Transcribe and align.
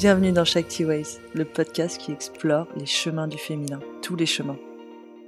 Bienvenue 0.00 0.32
dans 0.32 0.46
Shakti 0.46 0.86
Ways, 0.86 1.18
le 1.34 1.44
podcast 1.44 1.98
qui 1.98 2.10
explore 2.10 2.66
les 2.74 2.86
chemins 2.86 3.28
du 3.28 3.36
féminin, 3.36 3.80
tous 4.00 4.16
les 4.16 4.24
chemins. 4.24 4.56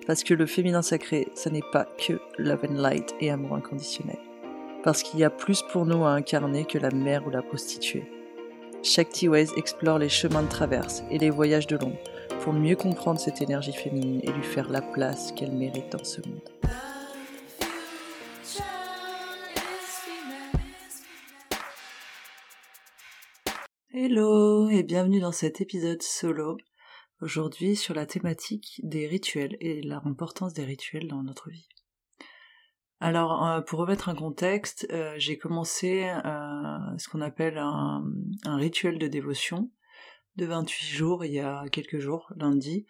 Parce 0.07 0.25
que 0.25 0.33
le 0.33 0.47
féminin 0.47 0.81
sacré, 0.81 1.29
ce 1.35 1.51
n'est 1.51 1.61
pas 1.73 1.87
que 1.99 2.15
love 2.39 2.65
and 2.67 2.81
light 2.81 3.15
et 3.21 3.31
amour 3.31 3.55
inconditionnel. 3.55 4.17
Parce 4.83 5.03
qu'il 5.03 5.21
y 5.21 5.25
a 5.25 5.29
plus 5.29 5.61
pour 5.73 5.85
nous 5.85 6.07
à 6.07 6.13
incarner 6.13 6.65
que 6.65 6.79
la 6.79 6.89
mère 6.89 7.27
ou 7.27 7.31
la 7.31 7.43
prostituée. 7.43 8.11
Shakti 8.83 9.29
Ways 9.29 9.49
explore 9.59 9.99
les 9.99 10.09
chemins 10.09 10.43
de 10.43 10.49
traverse 10.49 11.03
et 11.11 11.19
les 11.19 11.29
voyages 11.29 11.67
de 11.67 11.77
l'ombre 11.77 11.99
pour 12.41 12.55
mieux 12.55 12.77
comprendre 12.77 13.21
cette 13.21 13.43
énergie 13.43 13.75
féminine 13.75 14.23
et 14.23 14.33
lui 14.33 14.43
faire 14.43 14.71
la 14.71 14.81
place 14.81 15.33
qu'elle 15.33 15.53
mérite 15.53 15.93
dans 15.93 16.03
ce 16.03 16.23
monde. 16.27 16.49
Hello 23.95 24.52
et 24.75 24.85
bienvenue 24.85 25.21
dans 25.21 25.33
cet 25.33 25.61
épisode 25.61 26.01
solo. 26.01 26.57
Aujourd'hui 27.21 27.77
sur 27.77 27.95
la 27.95 28.07
thématique 28.07 28.81
des 28.83 29.07
rituels 29.07 29.55
et 29.61 29.83
l'importance 29.83 30.55
des 30.55 30.65
rituels 30.65 31.09
dans 31.09 31.23
notre 31.23 31.51
vie. 31.51 31.69
Alors, 32.99 33.47
euh, 33.47 33.61
pour 33.61 33.81
remettre 33.81 34.09
un 34.09 34.15
contexte, 34.15 34.87
euh, 34.91 35.13
j'ai 35.19 35.37
commencé 35.37 36.09
euh, 36.09 36.79
ce 36.97 37.07
qu'on 37.11 37.21
appelle 37.21 37.59
un, 37.59 38.03
rituel 38.47 38.99
de 38.99 39.09
dévotion 39.09 39.71
de 40.37 40.47
28 40.47 40.87
jours 40.87 41.23
il 41.27 41.33
y 41.33 41.41
a 41.41 41.65
quelques 41.71 41.99
jours, 41.99 42.33
lundi. 42.37 42.87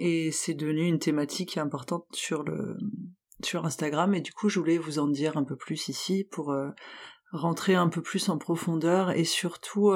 et 0.00 0.32
c'est 0.32 0.54
devenu 0.54 0.84
une 0.84 0.98
thématique 0.98 1.58
importante 1.58 2.06
sur 2.12 2.42
le 2.42 2.76
sur 3.44 3.64
Instagram 3.66 4.14
et 4.14 4.20
du 4.20 4.32
coup 4.32 4.48
je 4.48 4.58
voulais 4.58 4.78
vous 4.78 4.98
en 4.98 5.06
dire 5.06 5.36
un 5.36 5.44
peu 5.44 5.56
plus 5.56 5.88
ici 5.88 6.24
pour 6.24 6.52
rentrer 7.32 7.74
un 7.74 7.88
peu 7.88 8.02
plus 8.02 8.28
en 8.28 8.38
profondeur 8.38 9.10
et 9.10 9.24
surtout 9.24 9.92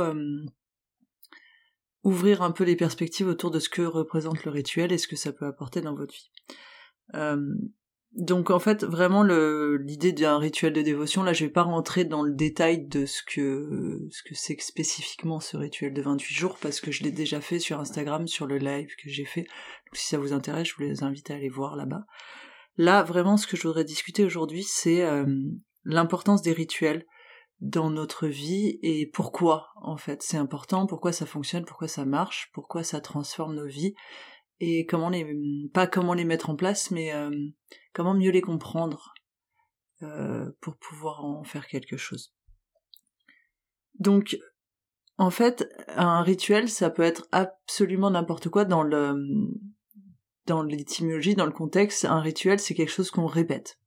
ouvrir 2.03 2.43
un 2.43 2.51
peu 2.51 2.65
les 2.65 2.77
perspectives 2.77 3.29
autour 3.29 3.51
de 3.51 3.59
ce 3.59 3.69
que 3.69 3.83
représente 3.83 4.45
le 4.45 4.51
rituel 4.51 4.93
et 4.93 4.99
ce 4.99 5.09
que 5.09 5.17
ça 5.17 5.33
peut 5.33 5.47
apporter 5.47 5.81
dans 5.81 5.95
votre 5.95 6.15
vie. 6.15 6.31
donc 8.13 8.51
en 8.51 8.59
fait 8.59 8.85
vraiment 8.85 9.23
l'idée 9.23 10.13
d'un 10.13 10.39
rituel 10.39 10.73
de 10.73 10.81
dévotion 10.81 11.23
là 11.23 11.35
je 11.35 11.45
vais 11.45 11.51
pas 11.51 11.65
rentrer 11.65 12.05
dans 12.05 12.23
le 12.23 12.33
détail 12.33 12.87
de 12.87 13.05
ce 13.05 13.23
que 13.23 14.07
ce 14.11 14.23
que 14.23 14.35
c'est 14.35 14.59
spécifiquement 14.61 15.41
ce 15.41 15.57
rituel 15.57 15.93
de 15.93 16.01
28 16.01 16.35
jours 16.35 16.59
parce 16.63 16.81
que 16.81 16.91
je 16.91 17.03
l'ai 17.03 17.11
déjà 17.11 17.41
fait 17.41 17.59
sur 17.59 17.81
Instagram 17.81 18.27
sur 18.27 18.47
le 18.47 18.57
live 18.57 18.89
que 19.03 19.11
j'ai 19.11 19.27
fait 19.27 19.43
donc 19.43 19.95
si 19.95 20.07
ça 20.07 20.17
vous 20.17 20.33
intéresse 20.33 20.69
je 20.69 20.75
vous 20.77 20.85
les 20.85 21.03
invite 21.03 21.31
à 21.31 21.35
aller 21.35 21.51
voir 21.51 21.77
là-bas 21.77 22.07
là 22.79 23.03
vraiment 23.03 23.37
ce 23.37 23.47
que 23.47 23.57
je 23.57 23.67
voudrais 23.67 23.85
discuter 23.85 24.25
aujourd'hui 24.25 24.63
c'est 24.63 25.05
l'importance 25.85 26.41
des 26.41 26.53
rituels 26.53 27.05
dans 27.61 27.91
notre 27.91 28.27
vie 28.27 28.79
et 28.83 29.07
pourquoi 29.07 29.71
en 29.77 29.97
fait 29.97 30.23
c'est 30.23 30.37
important, 30.37 30.87
pourquoi 30.87 31.13
ça 31.13 31.27
fonctionne, 31.27 31.65
pourquoi 31.65 31.89
ça 31.89 32.05
marche, 32.05 32.51
pourquoi 32.53 32.83
ça 32.83 33.01
transforme 33.01 33.55
nos 33.55 33.67
vies 33.67 33.95
et 34.61 34.87
comment 34.87 35.09
les 35.09 35.27
pas 35.73 35.87
comment 35.87 36.15
les 36.15 36.25
mettre 36.25 36.51
en 36.51 36.57
place 36.57 36.91
mais 36.91 37.15
euh, 37.15 37.31
comment 37.95 38.15
mieux 38.15 38.31
les 38.31 38.43
comprendre 38.43 39.15
euh, 40.03 40.51
pour 40.61 40.77
pouvoir 40.77 41.25
en 41.25 41.45
faire 41.45 41.67
quelque 41.67 41.97
chose. 41.97 42.35
Donc 43.99 44.37
en 45.17 45.31
fait 45.31 45.67
un 45.89 46.21
rituel 46.23 46.69
ça 46.69 46.91
peut 46.91 47.03
être 47.03 47.27
absolument 47.33 48.11
n'importe 48.11 48.51
quoi 48.51 48.67
dans 48.67 48.83
le 48.83 49.15
dans 50.45 50.63
l'étymologie, 50.63 51.35
dans 51.35 51.47
le 51.47 51.53
contexte, 51.53 52.05
un 52.05 52.21
rituel 52.21 52.61
c'est 52.61 52.75
quelque 52.75 52.93
chose 52.93 53.11
qu'on 53.11 53.27
répète. 53.27 53.81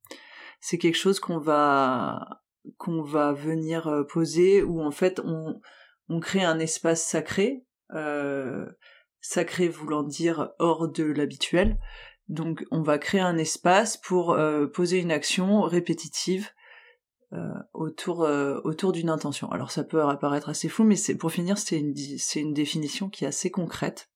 C'est 0.60 0.76
quelque 0.76 0.98
chose 0.98 1.20
qu'on 1.20 1.38
va 1.38 2.42
qu'on 2.78 3.02
va 3.02 3.32
venir 3.32 3.88
euh, 3.88 4.04
poser 4.04 4.62
où 4.62 4.82
en 4.82 4.90
fait 4.90 5.20
on, 5.24 5.60
crée 6.20 6.42
un 6.42 6.58
espace 6.58 7.04
sacré, 7.04 7.64
euh, 7.94 8.66
sacré 9.20 9.68
voulant 9.68 10.02
dire 10.02 10.50
hors 10.58 10.88
de 10.88 11.04
l'habituel. 11.04 11.78
Donc 12.28 12.64
on 12.70 12.82
va 12.82 12.98
créer 12.98 13.20
un 13.20 13.38
espace 13.38 13.96
pour 13.96 14.32
euh, 14.32 14.66
poser 14.66 14.98
une 14.98 15.12
action 15.12 15.62
répétitive 15.62 16.48
autour 17.74 18.90
d'une 18.90 19.08
intention. 19.08 19.52
Alors 19.52 19.70
ça 19.70 19.84
peut 19.84 20.02
apparaître 20.02 20.48
assez 20.48 20.68
fou, 20.68 20.82
mais 20.82 20.96
c'est 20.96 21.14
pour 21.14 21.30
finir 21.30 21.58
c'est 21.58 21.78
une 21.78 22.52
définition 22.52 23.08
qui 23.08 23.24
est 23.24 23.28
assez 23.28 23.52
concrète 23.52 24.10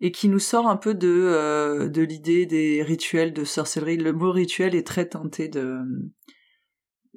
et 0.00 0.12
qui 0.12 0.28
nous 0.28 0.38
sort 0.38 0.66
un 0.66 0.76
peu 0.76 0.92
de 0.92 1.88
de 1.90 2.02
l'idée 2.02 2.44
des 2.44 2.82
rituels 2.82 3.32
de 3.32 3.44
sorcellerie. 3.44 3.96
Le 3.96 4.12
mot 4.12 4.32
rituel 4.32 4.74
est 4.74 4.86
très 4.86 5.08
teinté 5.08 5.48
de 5.48 5.80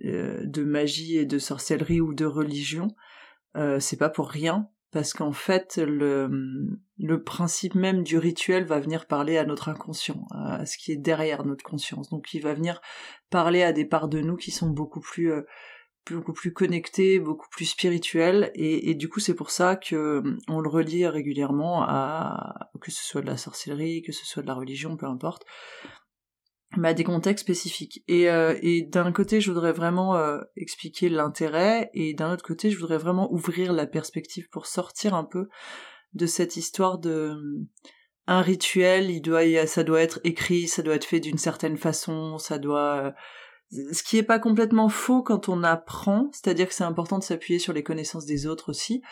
de 0.05 0.63
magie 0.63 1.17
et 1.17 1.25
de 1.25 1.39
sorcellerie 1.39 2.01
ou 2.01 2.13
de 2.13 2.25
religion, 2.25 2.89
euh, 3.57 3.79
c'est 3.79 3.97
pas 3.97 4.09
pour 4.09 4.29
rien, 4.29 4.69
parce 4.91 5.13
qu'en 5.13 5.33
fait, 5.33 5.77
le, 5.77 6.29
le 6.97 7.23
principe 7.23 7.75
même 7.75 8.03
du 8.03 8.17
rituel 8.17 8.65
va 8.65 8.79
venir 8.79 9.07
parler 9.07 9.37
à 9.37 9.45
notre 9.45 9.69
inconscient, 9.69 10.25
à 10.31 10.65
ce 10.65 10.77
qui 10.77 10.91
est 10.91 10.97
derrière 10.97 11.45
notre 11.45 11.63
conscience. 11.63 12.09
Donc 12.09 12.33
il 12.33 12.41
va 12.41 12.53
venir 12.53 12.81
parler 13.29 13.63
à 13.63 13.73
des 13.73 13.85
parts 13.85 14.07
de 14.07 14.21
nous 14.21 14.37
qui 14.37 14.51
sont 14.51 14.69
beaucoup 14.69 15.01
plus 15.01 15.31
euh, 15.31 15.41
beaucoup 16.11 16.33
plus 16.33 16.53
connectées, 16.53 17.19
beaucoup 17.19 17.49
plus 17.49 17.65
spirituelles, 17.65 18.51
et, 18.53 18.91
et 18.91 18.93
du 18.93 19.09
coup 19.09 19.19
c'est 19.19 19.33
pour 19.33 19.49
ça 19.49 19.75
que 19.75 20.21
on 20.47 20.59
le 20.59 20.69
relie 20.69 21.07
régulièrement 21.07 21.81
à 21.81 22.69
que 22.79 22.91
ce 22.91 23.03
soit 23.03 23.21
de 23.21 23.27
la 23.27 23.37
sorcellerie, 23.37 24.03
que 24.03 24.11
ce 24.11 24.23
soit 24.23 24.43
de 24.43 24.47
la 24.47 24.53
religion, 24.53 24.97
peu 24.97 25.07
importe, 25.07 25.45
à 26.83 26.93
des 26.93 27.03
contextes 27.03 27.43
spécifiques. 27.43 28.03
Et, 28.07 28.29
euh, 28.29 28.57
et 28.61 28.83
d'un 28.83 29.11
côté, 29.11 29.41
je 29.41 29.51
voudrais 29.51 29.71
vraiment 29.71 30.15
euh, 30.15 30.39
expliquer 30.55 31.09
l'intérêt, 31.09 31.89
et 31.93 32.13
d'un 32.13 32.33
autre 32.33 32.43
côté, 32.43 32.69
je 32.69 32.77
voudrais 32.77 32.97
vraiment 32.97 33.31
ouvrir 33.31 33.73
la 33.73 33.87
perspective 33.87 34.49
pour 34.49 34.65
sortir 34.65 35.13
un 35.13 35.23
peu 35.23 35.47
de 36.13 36.25
cette 36.25 36.57
histoire 36.57 36.97
de 36.97 37.37
un 38.27 38.41
rituel, 38.41 39.11
il 39.11 39.21
doit, 39.21 39.67
ça 39.67 39.83
doit 39.83 40.01
être 40.01 40.19
écrit, 40.23 40.67
ça 40.67 40.81
doit 40.81 40.95
être 40.95 41.05
fait 41.05 41.19
d'une 41.19 41.37
certaine 41.37 41.77
façon, 41.77 42.39
ça 42.39 42.57
doit, 42.57 43.13
euh, 43.73 43.91
ce 43.93 44.01
qui 44.01 44.17
est 44.17 44.23
pas 44.23 44.39
complètement 44.39 44.89
faux 44.89 45.21
quand 45.21 45.47
on 45.47 45.63
apprend, 45.63 46.29
c'est-à-dire 46.31 46.67
que 46.67 46.73
c'est 46.73 46.83
important 46.83 47.19
de 47.19 47.23
s'appuyer 47.23 47.59
sur 47.59 47.71
les 47.71 47.83
connaissances 47.83 48.25
des 48.25 48.47
autres 48.47 48.69
aussi, 48.69 49.03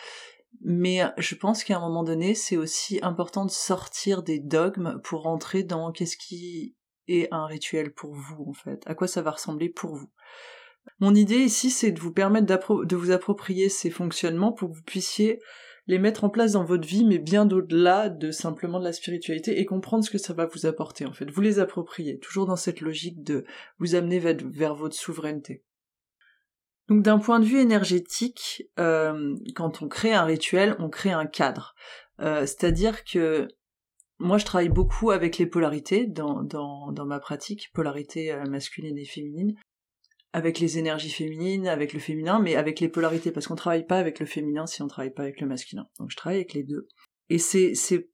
mais 0.62 1.02
je 1.18 1.34
pense 1.36 1.62
qu'à 1.62 1.76
un 1.76 1.80
moment 1.80 2.02
donné, 2.02 2.34
c'est 2.34 2.56
aussi 2.56 2.98
important 3.02 3.44
de 3.44 3.50
sortir 3.50 4.24
des 4.24 4.40
dogmes 4.40 5.00
pour 5.04 5.22
rentrer 5.22 5.62
dans 5.62 5.92
qu'est-ce 5.92 6.16
qui 6.16 6.74
et 7.08 7.28
un 7.30 7.46
rituel 7.46 7.92
pour 7.92 8.14
vous 8.14 8.46
en 8.48 8.52
fait 8.52 8.82
À 8.86 8.94
quoi 8.94 9.06
ça 9.06 9.22
va 9.22 9.32
ressembler 9.32 9.68
pour 9.68 9.94
vous? 9.94 10.10
Mon 11.00 11.14
idée 11.14 11.38
ici, 11.38 11.70
c'est 11.70 11.92
de 11.92 12.00
vous 12.00 12.12
permettre 12.12 12.84
de 12.84 12.96
vous 12.96 13.10
approprier 13.10 13.68
ces 13.68 13.90
fonctionnements 13.90 14.52
pour 14.52 14.70
que 14.70 14.74
vous 14.74 14.82
puissiez 14.82 15.40
les 15.86 15.98
mettre 15.98 16.24
en 16.24 16.30
place 16.30 16.52
dans 16.52 16.64
votre 16.64 16.86
vie, 16.86 17.04
mais 17.04 17.18
bien 17.18 17.48
au-delà 17.50 18.08
de 18.08 18.30
simplement 18.30 18.78
de 18.78 18.84
la 18.84 18.92
spiritualité 18.92 19.60
et 19.60 19.66
comprendre 19.66 20.04
ce 20.04 20.10
que 20.10 20.18
ça 20.18 20.32
va 20.32 20.46
vous 20.46 20.66
apporter 20.66 21.04
en 21.04 21.12
fait. 21.12 21.30
Vous 21.30 21.40
les 21.42 21.58
approprier, 21.58 22.18
toujours 22.18 22.46
dans 22.46 22.56
cette 22.56 22.80
logique 22.80 23.22
de 23.22 23.44
vous 23.78 23.94
amener 23.94 24.18
vers, 24.18 24.74
votre 24.74 24.96
souveraineté. 24.96 25.62
Donc 26.88 27.02
d'un 27.02 27.18
point 27.18 27.38
de 27.38 27.44
vue 27.44 27.60
énergétique, 27.60 28.64
euh, 28.78 29.34
quand 29.54 29.82
on 29.82 29.88
crée 29.88 30.14
un 30.14 30.24
rituel, 30.24 30.74
on 30.78 30.88
crée 30.88 31.12
un 31.12 31.26
cadre. 31.26 31.74
Euh, 32.20 32.40
c'est-à-dire 32.46 33.04
que 33.04 33.48
moi, 34.24 34.38
je 34.38 34.46
travaille 34.46 34.70
beaucoup 34.70 35.10
avec 35.10 35.36
les 35.36 35.46
polarités 35.46 36.06
dans, 36.06 36.42
dans, 36.42 37.06
ma 37.06 37.20
pratique, 37.20 37.70
polarité 37.74 38.32
euh, 38.32 38.44
masculine 38.46 38.96
et 38.96 39.04
féminine, 39.04 39.54
avec 40.32 40.58
les 40.58 40.78
énergies 40.78 41.10
féminines, 41.10 41.68
avec 41.68 41.92
le 41.92 42.00
féminin, 42.00 42.40
mais 42.40 42.56
avec 42.56 42.80
les 42.80 42.88
polarités, 42.88 43.32
parce 43.32 43.46
qu'on 43.46 43.54
travaille 43.54 43.86
pas 43.86 43.98
avec 43.98 44.20
le 44.20 44.26
féminin 44.26 44.66
si 44.66 44.82
on 44.82 44.88
travaille 44.88 45.12
pas 45.12 45.24
avec 45.24 45.40
le 45.42 45.46
masculin. 45.46 45.86
Donc 45.98 46.10
je 46.10 46.16
travaille 46.16 46.38
avec 46.38 46.54
les 46.54 46.64
deux. 46.64 46.88
Et 47.28 47.38
c'est, 47.38 47.74
c'est 47.74 48.08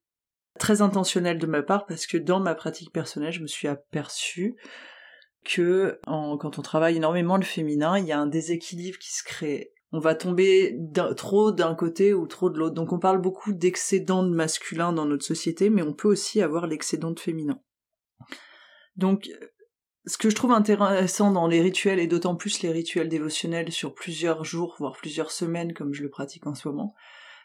très 0.59 0.83
intentionnel 0.83 1.39
de 1.39 1.47
ma 1.47 1.63
part, 1.63 1.87
parce 1.87 2.07
que 2.07 2.19
dans 2.19 2.41
ma 2.41 2.57
pratique 2.57 2.93
personnelle, 2.93 3.33
je 3.33 3.41
me 3.41 3.47
suis 3.47 3.69
aperçue 3.69 4.57
que 5.45 6.01
quand 6.05 6.59
on 6.59 6.63
travaille 6.63 6.97
énormément 6.97 7.37
le 7.37 7.45
féminin, 7.45 7.99
il 7.99 8.05
y 8.05 8.13
a 8.13 8.19
un 8.19 8.27
déséquilibre 8.27 8.99
qui 8.99 9.13
se 9.13 9.23
crée 9.23 9.73
on 9.93 9.99
va 9.99 10.15
tomber 10.15 10.79
trop 11.17 11.53
d'un 11.53 11.75
côté 11.75 12.15
ou 12.15 12.27
trop 12.27 12.51
de 12.51 12.59
l'autre. 12.59 12.75
Donc 12.75 12.93
on 12.93 12.99
parle 12.99 13.21
beaucoup 13.21 13.53
d'excédent 13.53 14.23
de 14.23 14.35
masculin 14.35 14.93
dans 14.93 15.07
notre 15.07 15.25
société, 15.25 15.69
mais 15.71 15.83
on 15.83 15.93
peut 15.93 16.09
aussi 16.09 16.41
avoir 16.43 16.67
l'excédent 16.67 17.11
de 17.11 17.19
féminin. 17.19 17.61
Donc 18.97 19.29
ce 20.07 20.17
que 20.17 20.31
je 20.31 20.35
trouve 20.35 20.53
intéressant 20.53 21.31
dans 21.31 21.47
les 21.47 21.61
rituels, 21.61 21.99
et 21.99 22.07
d'autant 22.07 22.37
plus 22.37 22.63
les 22.63 22.71
rituels 22.71 23.09
dévotionnels 23.09 23.73
sur 23.73 23.95
plusieurs 23.95 24.45
jours, 24.45 24.77
voire 24.79 24.97
plusieurs 24.97 25.31
semaines, 25.31 25.75
comme 25.75 25.93
je 25.93 26.03
le 26.03 26.09
pratique 26.09 26.47
en 26.47 26.55
ce 26.55 26.69
moment, 26.69 26.95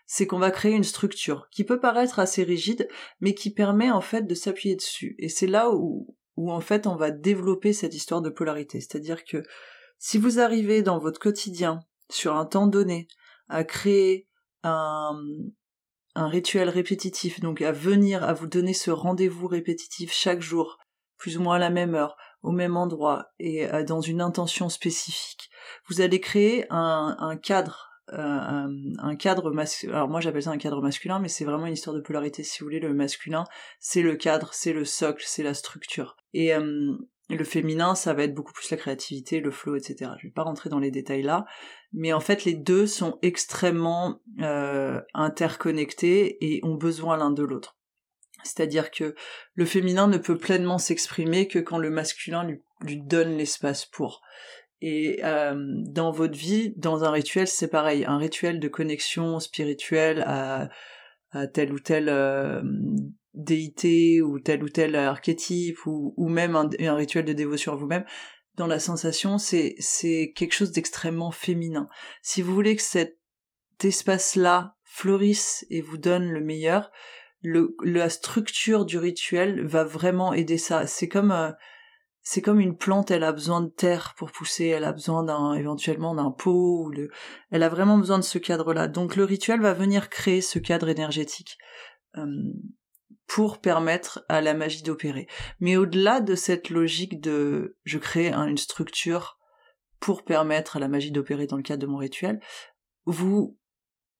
c'est 0.06 0.28
qu'on 0.28 0.40
va 0.40 0.52
créer 0.52 0.74
une 0.74 0.84
structure 0.84 1.48
qui 1.52 1.64
peut 1.64 1.80
paraître 1.80 2.20
assez 2.20 2.44
rigide, 2.44 2.88
mais 3.20 3.34
qui 3.34 3.52
permet 3.52 3.92
en 3.92 4.02
fait 4.02 4.22
de 4.22 4.36
s'appuyer 4.36 4.76
dessus. 4.76 5.16
Et 5.18 5.30
c'est 5.30 5.48
là 5.48 5.72
où, 5.72 6.16
où 6.38 6.52
en 6.52 6.62
fait 6.62 6.86
on 6.86 6.96
va 6.96 7.10
développer 7.12 7.74
cette 7.74 7.96
histoire 7.96 8.22
de 8.22 8.30
polarité. 8.30 8.80
C'est-à-dire 8.80 9.26
que 9.26 9.44
si 9.98 10.18
vous 10.18 10.40
arrivez 10.40 10.84
dans 10.84 11.00
votre 11.00 11.20
quotidien 11.20 11.80
sur 12.10 12.36
un 12.36 12.46
temps 12.46 12.68
donné, 12.68 13.08
à 13.50 13.64
créer 13.64 14.28
un, 14.64 15.20
un 16.16 16.28
rituel 16.28 16.70
répétitif, 16.70 17.40
donc 17.40 17.62
à 17.62 17.72
venir, 17.72 18.24
à 18.24 18.34
vous 18.34 18.48
donner 18.48 18.74
ce 18.74 18.92
rendez-vous 18.92 19.48
répétitif 19.48 20.12
chaque 20.14 20.42
jour, 20.42 20.78
plus 21.18 21.38
ou 21.38 21.42
moins 21.42 21.56
à 21.56 21.60
la 21.60 21.70
même 21.70 21.96
heure, 21.96 22.18
au 22.42 22.52
même 22.52 22.78
endroit 22.78 23.28
et 23.40 23.68
dans 23.88 24.02
une 24.02 24.22
intention 24.22 24.70
spécifique, 24.70 25.50
vous 25.88 26.02
allez 26.02 26.20
créer 26.20 26.66
un, 26.70 27.16
un 27.20 27.38
cadre 27.38 27.96
un, 28.10 29.16
cadre. 29.16 29.54
Alors 29.88 30.10
moi 30.10 30.22
j'appelle 30.22 30.44
ça 30.44 30.52
un 30.52 30.58
cadre 30.58 30.82
masculin, 30.82 31.20
mais 31.20 31.28
c'est 31.28 31.46
vraiment 31.46 31.66
une 31.66 31.74
histoire 31.74 31.96
de 31.96 32.02
polarité. 32.02 32.44
Si 32.44 32.60
vous 32.60 32.66
voulez, 32.66 32.80
le 32.80 32.94
masculin, 32.94 33.46
c'est 33.80 34.02
le 34.02 34.16
cadre, 34.16 34.50
c'est 34.54 34.74
le 34.74 34.86
socle, 34.86 35.24
c'est 35.26 35.44
la 35.44 35.54
structure. 35.54 36.18
Et 36.34 36.54
le 37.30 37.44
féminin, 37.44 37.96
ça 37.96 38.14
va 38.14 38.24
être 38.24 38.36
beaucoup 38.36 38.54
plus 38.54 38.70
la 38.70 38.78
créativité, 38.78 39.40
le 39.40 39.52
flow, 39.52 39.76
etc. 39.76 40.12
Je 40.20 40.28
vais 40.28 40.34
pas 40.34 40.44
rentrer 40.44 40.70
dans 40.70 40.80
les 40.80 40.92
détails 40.92 41.24
là, 41.24 41.46
mais 41.92 42.14
en 42.14 42.20
fait 42.20 42.46
les 42.46 42.54
deux 42.54 42.86
sont 42.86 43.18
extrêmement 43.22 44.22
euh, 44.42 45.02
interconnectés 45.14 46.38
et 46.46 46.60
ont 46.64 46.76
besoin 46.76 47.18
l'un 47.18 47.32
de 47.32 47.44
l'autre. 47.44 47.78
C'est-à-dire 48.44 48.92
que 48.92 49.16
le 49.56 49.66
féminin 49.66 50.08
ne 50.08 50.18
peut 50.18 50.38
pleinement 50.38 50.78
s'exprimer 50.78 51.48
que 51.48 51.58
quand 51.58 51.80
le 51.80 51.90
masculin 51.90 52.44
lui, 52.44 52.62
lui 52.82 53.02
donne 53.02 53.38
l'espace 53.38 53.86
pour. 53.86 54.22
Et 54.82 55.22
euh, 55.24 55.56
dans 55.88 56.12
votre 56.12 56.38
vie, 56.38 56.74
dans 56.78 57.04
un 57.04 57.12
rituel, 57.12 57.48
c'est 57.48 57.70
pareil. 57.70 58.06
Un 58.06 58.20
rituel 58.20 58.60
de 58.60 58.68
connexion 58.68 59.40
spirituelle 59.40 60.24
à, 60.28 60.70
à 61.32 61.48
tel 61.48 61.74
ou 61.74 61.80
tel 61.80 62.08
euh, 62.08 62.62
déité 63.36 64.22
ou 64.22 64.40
tel 64.40 64.64
ou 64.64 64.70
tel 64.70 64.96
archétype 64.96 65.86
ou, 65.86 66.14
ou 66.18 66.30
même 66.30 66.56
un, 66.56 66.96
rituel 66.96 67.26
de 67.26 67.34
dévotion 67.34 67.74
à 67.74 67.76
vous-même, 67.76 68.06
dans 68.56 68.68
la 68.68 68.80
sensation, 68.80 69.38
c'est, 69.38 69.76
c'est 69.80 70.34
quelque 70.36 70.54
chose 70.54 70.72
d'extrêmement 70.72 71.32
féminin. 71.32 71.90
Si 72.22 72.42
vous 72.42 72.54
voulez 72.54 72.76
que 72.76 72.82
cet 72.82 73.18
espace-là 73.84 74.76
fleurisse 74.84 75.66
et 75.70 75.82
vous 75.82 75.98
donne 75.98 76.32
le 76.32 76.40
meilleur, 76.40 76.92
le, 77.42 77.76
la 77.84 78.10
structure 78.10 78.86
du 78.86 78.98
rituel 78.98 79.66
va 79.66 79.84
vraiment 79.84 80.34
aider 80.34 80.58
ça. 80.58 80.88
C'est 80.88 81.10
comme, 81.10 81.32
euh, 81.32 81.52
c'est 82.22 82.42
comme 82.42 82.60
une 82.60 82.78
plante, 82.78 83.12
elle 83.12 83.24
a 83.24 83.34
besoin 83.34 83.62
de 83.62 83.70
terre 83.70 84.16
pour 84.18 84.32
pousser, 84.32 84.66
elle 84.68 84.86
a 84.86 84.94
besoin 84.94 85.24
d'un, 85.24 85.54
éventuellement 85.54 86.16
d'un 86.16 86.32
pot, 86.32 86.86
ou 86.86 86.90
le, 86.90 87.12
elle 87.52 87.62
a 87.62 87.70
vraiment 87.70 87.98
besoin 87.98 88.18
de 88.18 88.24
ce 88.24 88.38
cadre-là. 88.38 88.88
Donc 88.88 89.16
le 89.16 89.26
rituel 89.26 89.62
va 89.62 89.74
venir 89.74 90.10
créer 90.10 90.42
ce 90.42 90.60
cadre 90.60 90.88
énergétique. 90.88 91.58
Euh, 92.18 92.26
pour 93.28 93.60
permettre 93.60 94.24
à 94.30 94.42
la 94.42 94.54
magie 94.54 94.84
d'opérer. 94.84 95.28
Mais 95.60 95.78
au-delà 95.78 96.22
de 96.22 96.36
cette 96.36 96.70
logique 96.70 97.22
de 97.22 97.78
je 97.84 97.98
crée 97.98 98.32
une 98.32 98.58
structure 98.58 99.40
pour 100.00 100.24
permettre 100.24 100.78
à 100.78 100.80
la 100.80 100.88
magie 100.88 101.12
d'opérer 101.12 101.48
dans 101.48 101.58
le 101.58 101.64
cadre 101.64 101.82
de 101.82 101.88
mon 101.88 101.98
rituel, 101.98 102.40
vous 103.06 103.58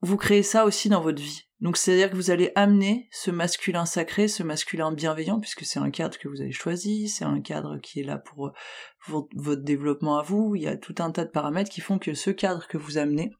vous 0.02 0.18
créez 0.18 0.44
ça 0.44 0.66
aussi 0.66 0.90
dans 0.90 1.02
votre 1.02 1.22
vie. 1.22 1.44
Donc 1.62 1.78
c'est-à-dire 1.78 2.12
que 2.12 2.16
vous 2.16 2.30
allez 2.32 2.52
amener 2.56 3.08
ce 3.12 3.32
masculin 3.32 3.86
sacré, 3.86 4.28
ce 4.28 4.44
masculin 4.44 4.92
bienveillant, 4.92 5.40
puisque 5.40 5.66
c'est 5.66 5.80
un 5.80 5.90
cadre 5.90 6.18
que 6.18 6.28
vous 6.28 6.42
avez 6.42 6.52
choisi, 6.52 7.08
c'est 7.08 7.26
un 7.26 7.42
cadre 7.42 7.80
qui 7.80 8.02
est 8.02 8.04
là 8.04 8.18
pour, 8.18 8.52
pour 9.06 9.30
votre 9.36 9.64
développement 9.64 10.20
à 10.20 10.24
vous, 10.24 10.56
il 10.56 10.64
y 10.64 10.68
a 10.68 10.78
tout 10.78 10.96
un 11.00 11.12
tas 11.12 11.26
de 11.26 11.32
paramètres 11.32 11.72
qui 11.72 11.82
font 11.82 11.98
que 11.98 12.14
ce 12.14 12.30
cadre 12.30 12.68
que 12.68 12.78
vous 12.78 12.98
amenez, 12.98 13.32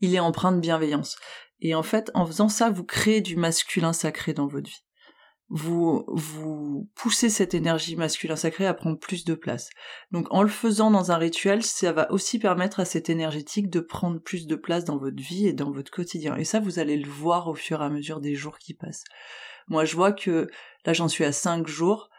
il 0.00 0.14
est 0.14 0.20
empreint 0.20 0.52
de 0.52 0.60
bienveillance. 0.60 1.18
Et 1.60 1.74
en 1.74 1.82
fait, 1.82 2.10
en 2.14 2.26
faisant 2.26 2.48
ça, 2.48 2.70
vous 2.70 2.84
créez 2.84 3.20
du 3.20 3.36
masculin 3.36 3.92
sacré 3.92 4.32
dans 4.32 4.46
votre 4.46 4.68
vie. 4.68 4.84
Vous, 5.50 6.04
vous 6.08 6.90
poussez 6.94 7.30
cette 7.30 7.54
énergie 7.54 7.96
masculin 7.96 8.36
sacré 8.36 8.66
à 8.66 8.74
prendre 8.74 8.98
plus 8.98 9.24
de 9.24 9.34
place. 9.34 9.70
Donc 10.10 10.26
en 10.30 10.42
le 10.42 10.48
faisant 10.48 10.90
dans 10.90 11.10
un 11.10 11.16
rituel, 11.16 11.62
ça 11.62 11.90
va 11.92 12.12
aussi 12.12 12.38
permettre 12.38 12.80
à 12.80 12.84
cette 12.84 13.08
énergétique 13.08 13.70
de 13.70 13.80
prendre 13.80 14.20
plus 14.20 14.46
de 14.46 14.56
place 14.56 14.84
dans 14.84 14.98
votre 14.98 15.22
vie 15.22 15.46
et 15.46 15.54
dans 15.54 15.70
votre 15.70 15.90
quotidien. 15.90 16.36
Et 16.36 16.44
ça, 16.44 16.60
vous 16.60 16.78
allez 16.78 16.98
le 16.98 17.08
voir 17.08 17.48
au 17.48 17.54
fur 17.54 17.80
et 17.80 17.84
à 17.84 17.88
mesure 17.88 18.20
des 18.20 18.34
jours 18.34 18.58
qui 18.58 18.74
passent. 18.74 19.04
Moi, 19.68 19.86
je 19.86 19.96
vois 19.96 20.12
que 20.12 20.48
là, 20.84 20.92
j'en 20.92 21.08
suis 21.08 21.24
à 21.24 21.32
cinq 21.32 21.66
jours. 21.66 22.10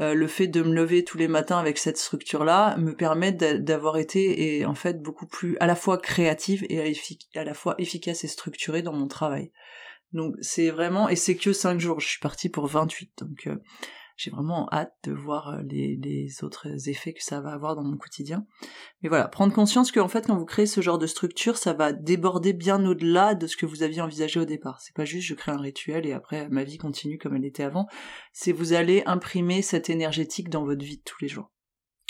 Euh, 0.00 0.14
le 0.14 0.28
fait 0.28 0.46
de 0.46 0.62
me 0.62 0.72
lever 0.72 1.02
tous 1.02 1.18
les 1.18 1.26
matins 1.26 1.58
avec 1.58 1.76
cette 1.76 1.98
structure-là 1.98 2.76
me 2.76 2.94
permet 2.94 3.32
d'avoir 3.32 3.98
été 3.98 4.56
et 4.58 4.64
en 4.64 4.74
fait 4.74 5.02
beaucoup 5.02 5.26
plus 5.26 5.56
à 5.58 5.66
la 5.66 5.74
fois 5.74 5.98
créative 5.98 6.64
et 6.68 6.94
à, 7.34 7.44
la 7.44 7.54
fois 7.54 7.74
efficace 7.78 8.22
et 8.22 8.28
structurée 8.28 8.82
dans 8.82 8.92
mon 8.92 9.08
travail. 9.08 9.50
Donc 10.12 10.36
c'est 10.40 10.70
vraiment 10.70 11.08
et 11.08 11.16
c'est 11.16 11.36
que 11.36 11.52
5 11.52 11.80
jours, 11.80 11.98
je 12.00 12.06
suis 12.06 12.20
partie 12.20 12.48
pour 12.48 12.66
28 12.68 13.10
donc 13.18 13.46
euh, 13.48 13.56
j'ai 14.18 14.30
vraiment 14.30 14.68
hâte 14.72 14.94
de 15.04 15.12
voir 15.12 15.50
euh, 15.50 15.62
les, 15.62 16.28
autres 16.42 16.88
effets 16.88 17.14
que 17.14 17.22
ça 17.22 17.40
va 17.40 17.52
avoir 17.52 17.76
dans 17.76 17.84
mon 17.84 17.96
quotidien. 17.96 18.44
Mais 19.02 19.08
voilà, 19.08 19.28
prendre 19.28 19.54
conscience 19.54 19.92
qu'en 19.92 20.08
fait, 20.08 20.26
quand 20.26 20.36
vous 20.36 20.44
créez 20.44 20.66
ce 20.66 20.80
genre 20.80 20.98
de 20.98 21.06
structure, 21.06 21.56
ça 21.56 21.72
va 21.72 21.92
déborder 21.92 22.52
bien 22.52 22.84
au-delà 22.84 23.34
de 23.34 23.46
ce 23.46 23.56
que 23.56 23.64
vous 23.64 23.84
aviez 23.84 24.00
envisagé 24.00 24.40
au 24.40 24.44
départ. 24.44 24.80
C'est 24.80 24.94
pas 24.94 25.04
juste 25.04 25.28
je 25.28 25.34
crée 25.34 25.52
un 25.52 25.60
rituel 25.60 26.04
et 26.04 26.12
après 26.12 26.48
ma 26.48 26.64
vie 26.64 26.78
continue 26.78 27.16
comme 27.16 27.36
elle 27.36 27.44
était 27.44 27.62
avant. 27.62 27.86
C'est 28.32 28.52
vous 28.52 28.72
allez 28.72 29.04
imprimer 29.06 29.62
cette 29.62 29.88
énergétique 29.88 30.50
dans 30.50 30.64
votre 30.64 30.84
vie 30.84 30.98
de 30.98 31.02
tous 31.04 31.22
les 31.22 31.28
jours, 31.28 31.52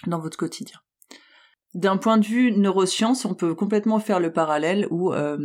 dans 0.07 0.19
votre 0.19 0.39
quotidien. 0.39 0.81
D'un 1.75 1.99
point 1.99 2.17
de 2.17 2.25
vue 2.25 2.51
neurosciences, 2.53 3.27
on 3.27 3.35
peut 3.35 3.55
complètement 3.55 4.01
faire 4.01 4.21
le 4.21 4.33
parallèle 4.33 4.87
où 4.91 5.13
euh, 5.13 5.37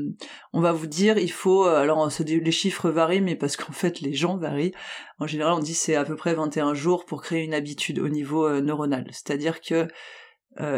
on 0.53 0.61
va 0.61 0.71
vous 0.71 0.87
dire 0.87 1.17
il 1.17 1.31
faut 1.31 1.67
euh, 1.67 1.81
alors 1.81 2.09
les 2.19 2.51
chiffres 2.51 2.89
varient 2.89 3.19
mais 3.19 3.35
parce 3.35 3.57
qu'en 3.57 3.73
fait 3.73 3.99
les 3.99 4.13
gens 4.13 4.37
varient. 4.37 4.71
En 5.19 5.27
général, 5.27 5.53
on 5.53 5.59
dit 5.59 5.73
c'est 5.73 5.95
à 5.95 6.05
peu 6.05 6.15
près 6.15 6.33
21 6.33 6.75
jours 6.75 7.05
pour 7.05 7.21
créer 7.21 7.43
une 7.43 7.53
habitude 7.53 7.99
au 7.99 8.07
niveau 8.07 8.47
euh, 8.47 8.61
neuronal, 8.61 9.05
c'est-à-dire 9.11 9.59
que 9.61 9.87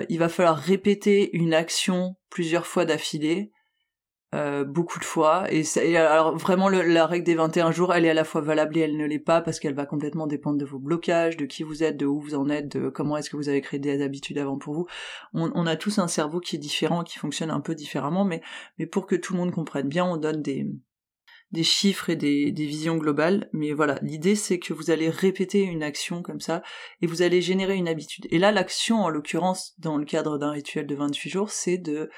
il 0.08 0.20
va 0.20 0.30
falloir 0.30 0.58
répéter 0.58 1.36
une 1.36 1.54
action 1.54 2.16
plusieurs 2.30 2.66
fois 2.66 2.86
d'affilée 2.86 3.52
euh, 4.36 4.66
beaucoup 4.66 5.00
de 5.00 5.06
fois. 5.06 5.46
Et, 5.50 5.64
alors 5.96 6.38
vraiment 6.38 6.68
la 6.68 7.06
règle 7.06 7.24
des 7.24 7.36
21 7.36 7.72
jours 7.72 7.94
elle 7.94 8.06
est 8.06 8.10
à 8.10 8.14
la 8.14 8.26
fois 8.26 8.42
valable 8.42 8.78
et 8.78 8.82
elle 8.82 8.98
ne 8.98 9.06
l'est 9.06 9.18
pas 9.18 9.40
parce 9.40 9.62
qu'elle 9.62 9.74
va 9.74 9.86
complètement 9.86 10.28
dépendre 10.28 10.58
de 10.58 10.66
vos 10.66 10.78
blocages 10.78 11.38
de 11.38 11.46
qui 11.46 11.64
vous 11.64 11.84
êtes 11.84 11.96
de 11.96 12.06
où 12.06 12.20
vous 12.20 12.36
en 12.36 12.50
êtes 12.50 12.76
de 12.78 12.90
comment 12.90 13.16
est-ce 13.16 13.30
que 13.30 13.38
vous 13.38 13.48
avez 13.48 13.62
créé 13.62 13.80
des 13.80 14.02
habitudes 14.02 14.38
avant 14.38 14.58
pour 14.58 14.74
vous. 14.74 14.88
On, 15.34 15.66
a 15.66 15.76
tous 15.78 16.00
un 16.00 16.08
cerveau 16.10 16.42
qui 16.42 16.58
est 16.58 16.60
différent 16.60 17.04
qui 17.04 17.18
fonctionne 17.18 17.50
un 17.50 17.62
peu 17.62 17.76
différemment 17.76 18.26
mais 18.26 18.42
mais 18.78 18.86
pour 18.86 19.06
que 19.08 19.16
tout 19.16 19.34
le 19.34 19.40
monde 19.40 19.52
comprenne 19.52 19.88
bien 19.88 20.06
on 20.06 20.18
donne 20.18 20.42
des 20.42 20.68
des 21.52 21.64
chiffres 21.64 22.10
et 22.10 22.18
des, 22.18 22.52
des 22.52 22.66
visions 22.66 22.98
globales, 22.98 23.50
mais 23.54 23.72
voilà, 23.72 23.98
l'idée 24.02 24.36
c'est 24.36 24.60
que 24.60 24.74
vous 24.74 24.92
allez 24.92 25.10
répéter 25.10 25.62
une 25.62 25.84
action 25.84 26.22
comme 26.22 26.42
ça, 26.42 26.64
et 27.02 27.08
vous 27.08 27.22
allez 27.22 27.40
générer 27.40 27.76
une 27.76 27.88
habitude. 27.88 28.28
Et 28.32 28.40
là, 28.40 28.52
l'action, 28.52 29.04
en 29.04 29.10
l'occurrence, 29.10 29.74
dans 29.78 29.96
le 29.96 30.06
cadre 30.06 30.38
d'un 30.38 30.52
rituel 30.52 30.88
de 30.88 30.96
28 30.96 31.30
jours, 31.30 31.52
c'est 31.52 31.78
de 31.78 32.10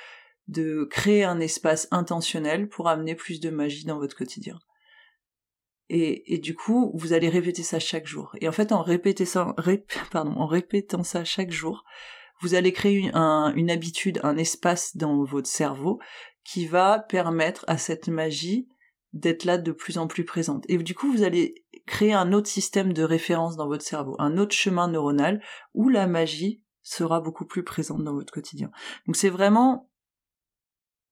de 0.48 0.88
créer 0.90 1.24
un 1.24 1.40
espace 1.40 1.88
intentionnel 1.92 2.70
pour 2.70 2.88
amener 2.88 3.16
plus 3.16 3.40
de 3.40 3.50
magie 3.50 3.86
dans 3.86 4.00
votre 4.00 4.16
quotidien. 4.16 4.60
Et, 5.90 6.38
du 6.40 6.54
coup, 6.54 6.92
vous 6.96 7.14
allez 7.14 7.30
répéter 7.30 7.64
ça 7.64 7.80
chaque 7.80 8.08
jour. 8.08 8.36
Et 8.42 8.50
en 8.50 8.52
fait, 8.52 8.74
en, 8.74 8.84
répétant 10.46 11.04
ça 11.04 11.24
chaque 11.24 11.52
jour, 11.52 11.86
vous 12.42 12.56
allez 12.56 12.74
créer 12.74 13.10
une 13.14 13.72
habitude, 13.72 14.20
un 14.24 14.38
espace 14.38 14.98
dans 14.98 15.24
votre 15.24 15.48
cerveau 15.48 16.00
qui 16.44 16.66
va 16.66 17.00
permettre 17.00 17.64
à 17.68 17.78
cette 17.78 18.10
magie 18.10 18.68
d'être 19.14 19.46
là 19.46 19.58
de 19.58 19.72
plus 19.72 19.98
en 19.98 20.08
plus 20.08 20.26
présente. 20.26 20.66
Et 20.68 20.78
du 20.78 20.94
coup, 20.94 21.12
vous 21.12 21.24
allez 21.24 21.66
créer 21.86 22.14
un 22.14 22.34
autre 22.34 22.48
système 22.48 22.94
de 22.94 23.04
référence 23.04 23.56
dans 23.56 23.68
votre 23.68 23.84
cerveau, 23.84 24.16
un 24.20 24.38
autre 24.38 24.54
chemin 24.54 24.90
neuronal 24.90 25.42
où 25.74 25.90
la 25.90 26.06
magie 26.06 26.62
sera 26.84 27.22
beaucoup 27.22 27.46
plus 27.46 27.64
présente 27.64 28.04
dans 28.04 28.14
votre 28.14 28.32
quotidien. 28.32 28.72
Donc 29.06 29.16
c'est 29.16 29.30
vraiment 29.30 29.87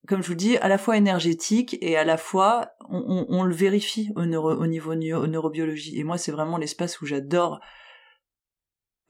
comme 0.07 0.21
je 0.21 0.27
vous 0.27 0.35
dis, 0.35 0.57
à 0.57 0.67
la 0.67 0.77
fois 0.77 0.97
énergétique 0.97 1.77
et 1.81 1.97
à 1.97 2.03
la 2.03 2.17
fois 2.17 2.71
on, 2.89 3.43
le 3.43 3.53
vérifie 3.53 4.11
au, 4.15 4.21
au 4.21 4.67
niveau 4.67 4.95
neurobiologie. 4.95 5.99
Et 5.99 6.03
moi, 6.03 6.17
c'est 6.17 6.31
vraiment 6.31 6.57
l'espace 6.57 7.01
où 7.01 7.05
j'adore 7.05 7.59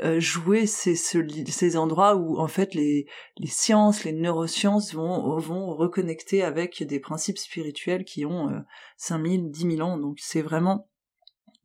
euh, 0.01 0.19
jouer 0.19 0.65
ces, 0.65 0.95
ces 0.95 1.77
endroits 1.77 2.15
où 2.15 2.37
en 2.37 2.47
fait 2.47 2.73
les, 2.73 3.07
sciences, 3.45 4.03
les 4.03 4.11
neurosciences 4.11 4.93
vont, 4.93 5.37
vont 5.37 5.73
reconnecter 5.73 6.43
avec 6.43 6.83
des 6.83 6.99
principes 6.99 7.37
spirituels 7.37 8.03
qui 8.03 8.25
ont 8.25 8.49
euh, 8.49 8.59
5000, 8.97 9.51
10 9.51 9.77
000 9.77 9.87
ans. 9.87 9.97
Donc 9.97 10.17
c'est 10.19 10.41
vraiment 10.41 10.89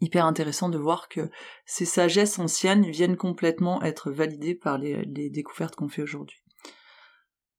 hyper 0.01 0.27
intéressant 0.27 0.69
de 0.69 0.79
voir 0.79 1.09
que 1.09 1.29
ces 1.67 1.85
sagesses 1.85 2.39
anciennes 2.39 2.89
viennent 2.89 3.17
complètement 3.17 3.83
être 3.83 4.13
validées 4.13 4.55
par 4.55 4.79
les, 4.79 5.05
les 5.07 5.29
découvertes 5.29 5.75
qu'on 5.75 5.89
fait 5.89 6.03
aujourd'hui. 6.03 6.39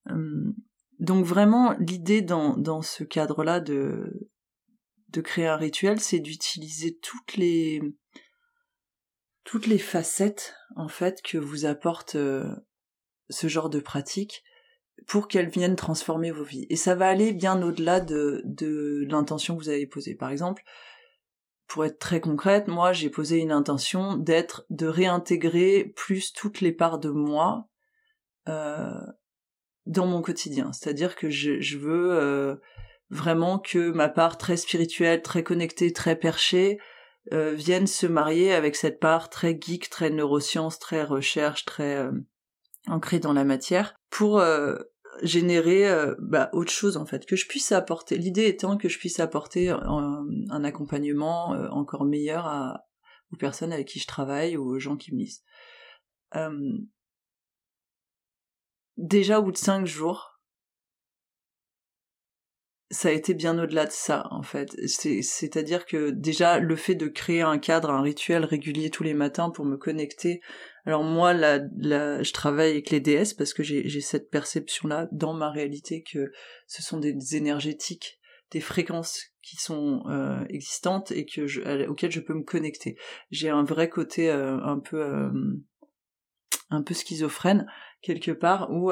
Hum, 0.09 0.55
donc 1.01 1.25
vraiment, 1.25 1.75
l'idée 1.79 2.21
dans, 2.21 2.55
dans 2.55 2.83
ce 2.83 3.03
cadre-là 3.03 3.59
de, 3.59 4.29
de 5.09 5.21
créer 5.21 5.47
un 5.47 5.57
rituel, 5.57 5.99
c'est 5.99 6.19
d'utiliser 6.19 6.97
toutes 6.99 7.35
les 7.35 7.81
toutes 9.43 9.65
les 9.65 9.79
facettes 9.79 10.53
en 10.75 10.87
fait 10.87 11.23
que 11.23 11.39
vous 11.39 11.65
apporte 11.65 12.13
euh, 12.13 12.55
ce 13.31 13.47
genre 13.47 13.71
de 13.71 13.79
pratique 13.79 14.43
pour 15.07 15.27
qu'elles 15.27 15.49
viennent 15.49 15.75
transformer 15.75 16.29
vos 16.29 16.43
vies. 16.43 16.67
Et 16.69 16.75
ça 16.75 16.93
va 16.93 17.09
aller 17.09 17.33
bien 17.33 17.59
au-delà 17.63 17.99
de, 17.99 18.43
de 18.45 19.03
l'intention 19.09 19.57
que 19.57 19.63
vous 19.63 19.69
avez 19.69 19.87
posée. 19.87 20.13
Par 20.13 20.29
exemple, 20.29 20.61
pour 21.65 21.83
être 21.83 21.97
très 21.97 22.21
concrète, 22.21 22.67
moi 22.67 22.93
j'ai 22.93 23.09
posé 23.09 23.39
une 23.39 23.51
intention 23.51 24.17
d'être, 24.17 24.67
de 24.69 24.85
réintégrer 24.85 25.91
plus 25.95 26.31
toutes 26.31 26.61
les 26.61 26.71
parts 26.71 26.99
de 26.99 27.09
moi 27.09 27.67
euh, 28.47 29.01
dans 29.85 30.05
mon 30.05 30.21
quotidien. 30.21 30.71
C'est-à-dire 30.73 31.15
que 31.15 31.29
je, 31.29 31.77
veux 31.77 32.11
euh, 32.13 32.55
vraiment 33.09 33.59
que 33.59 33.91
ma 33.91 34.09
part 34.09 34.37
très 34.37 34.57
spirituelle, 34.57 35.21
très 35.21 35.43
connectée, 35.43 35.91
très 35.93 36.15
perchée, 36.15 36.79
euh, 37.33 37.53
vienne 37.53 37.87
se 37.87 38.07
marier 38.07 38.53
avec 38.53 38.75
cette 38.75 38.99
part 38.99 39.29
très 39.29 39.57
geek, 39.59 39.89
très 39.89 40.09
neurosciences, 40.09 40.79
très 40.79 41.03
recherche, 41.03 41.65
très 41.65 41.97
euh, 41.97 42.11
ancrée 42.87 43.19
dans 43.19 43.33
la 43.33 43.43
matière, 43.43 43.95
pour 44.09 44.43
générer 45.21 45.87
bah, 46.19 46.49
autre 46.51 46.71
chose 46.71 46.97
en 46.97 47.05
fait, 47.05 47.25
que 47.25 47.35
je 47.35 47.47
puisse 47.47 47.71
apporter. 47.71 48.17
L'idée 48.17 48.47
étant 48.47 48.75
que 48.77 48.89
je 48.89 48.97
puisse 48.97 49.19
apporter 49.19 49.69
un, 49.69 50.63
accompagnement 50.63 51.49
encore 51.69 52.05
meilleur 52.05 52.79
aux 53.31 53.37
personnes 53.37 53.71
avec 53.71 53.87
qui 53.87 53.99
je 53.99 54.07
travaille 54.07 54.57
ou 54.57 54.67
aux 54.67 54.79
gens 54.79 54.97
qui 54.97 55.13
me 55.13 55.19
lisent. 55.19 55.43
Déjà 59.01 59.39
au 59.39 59.43
bout 59.43 59.51
de 59.51 59.57
cinq 59.57 59.85
jours, 59.85 60.31
ça 62.91 63.07
a 63.07 63.11
été 63.11 63.33
bien 63.33 63.57
au-delà 63.57 63.85
de 63.85 63.91
ça, 63.91 64.27
en 64.31 64.43
fait. 64.43 64.69
C'est-à-dire 64.85 65.85
que 65.85 66.09
déjà, 66.09 66.59
le 66.59 66.75
fait 66.75 66.95
de 66.95 67.07
créer 67.07 67.41
un 67.41 67.57
cadre, 67.57 67.89
un 67.89 68.01
rituel 68.01 68.43
régulier 68.43 68.89
tous 68.89 69.03
les 69.03 69.13
matins 69.13 69.49
pour 69.49 69.65
me 69.65 69.77
connecter. 69.77 70.41
Alors 70.85 71.03
moi, 71.03 71.33
je 71.33 72.33
travaille 72.33 72.71
avec 72.71 72.89
les 72.89 72.99
déesses 72.99 73.33
parce 73.33 73.53
que 73.53 73.63
j'ai 73.63 74.01
cette 74.01 74.29
perception-là 74.29 75.07
dans 75.13 75.33
ma 75.33 75.49
réalité 75.49 76.03
que 76.03 76.31
ce 76.67 76.83
sont 76.83 76.99
des, 76.99 77.35
énergétiques, 77.35 78.19
des 78.51 78.61
fréquences 78.61 79.21
qui 79.41 79.55
sont 79.55 80.03
euh, 80.07 80.43
existantes 80.49 81.11
et 81.11 81.25
je, 81.27 81.87
auxquelles 81.87 82.11
je 82.11 82.19
peux 82.19 82.33
me 82.33 82.43
connecter. 82.43 82.97
J'ai 83.31 83.49
un 83.49 83.63
vrai 83.63 83.89
côté 83.89 84.29
euh, 84.29 84.57
un 84.63 84.79
peu 84.79 85.01
euh, 85.01 85.31
un 86.69 86.83
peu 86.83 86.93
schizophrène 86.93 87.65
quelque 88.01 88.31
part 88.31 88.71
où 88.71 88.91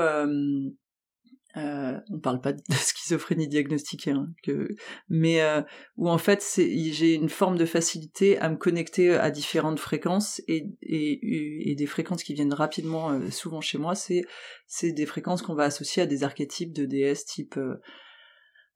euh, 1.58 2.00
on 2.12 2.20
parle 2.20 2.42
pas 2.42 2.54
de 2.54 2.62
schizophrénie 2.72 3.48
diagnostiquée, 3.48 4.12
hein, 4.12 4.32
que, 4.44 4.76
mais 5.10 5.42
euh, 5.42 5.62
où 5.98 6.10
en 6.10 6.18
fait 6.18 6.46
j'ai 6.56 7.14
une 7.14 7.30
forme 7.30 7.58
de 7.58 7.66
facilité 7.66 8.38
à 8.38 8.50
me 8.50 8.56
connecter 8.56 9.16
à 9.16 9.32
différentes 9.32 9.80
fréquences 9.80 10.42
et, 10.48 10.68
et, 10.82 11.72
et 11.72 11.76
des 11.76 11.88
fréquences 11.88 12.24
qui 12.24 12.34
viennent 12.34 12.54
rapidement 12.54 13.12
euh, 13.12 13.32
souvent 13.32 13.62
chez 13.62 13.78
moi, 13.78 13.96
c'est 13.96 14.24
c'est 14.68 14.92
des 14.92 15.06
fréquences 15.08 15.42
qu'on 15.42 15.56
va 15.56 15.64
associer 15.64 16.04
à 16.04 16.06
des 16.06 16.24
archétypes 16.24 16.74
de 16.74 16.86
déesses 16.86 17.26
type 17.26 17.58
euh, 17.58 17.82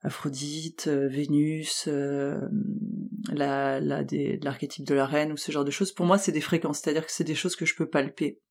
Aphrodite, 0.05 0.89
Vénus, 0.89 1.87
la, 1.87 3.79
la 3.79 4.03
l'archétype 4.41 4.85
de 4.85 4.93
la 4.93 5.05
reine 5.05 5.31
ou 5.31 5.37
ce 5.37 5.49
genre 5.49 5.63
de 5.63 5.71
choses. 5.71 5.93
Pour 5.93 6.05
moi, 6.05 6.17
c'est 6.17 6.33
des 6.33 6.41
fréquences, 6.41 6.79
c'est-à-dire 6.79 7.05
que 7.05 7.11
c'est 7.13 7.23
des 7.23 7.35
choses 7.35 7.55
que 7.55 7.65
je 7.65 7.73
peux 7.73 7.87
palper 7.87 8.41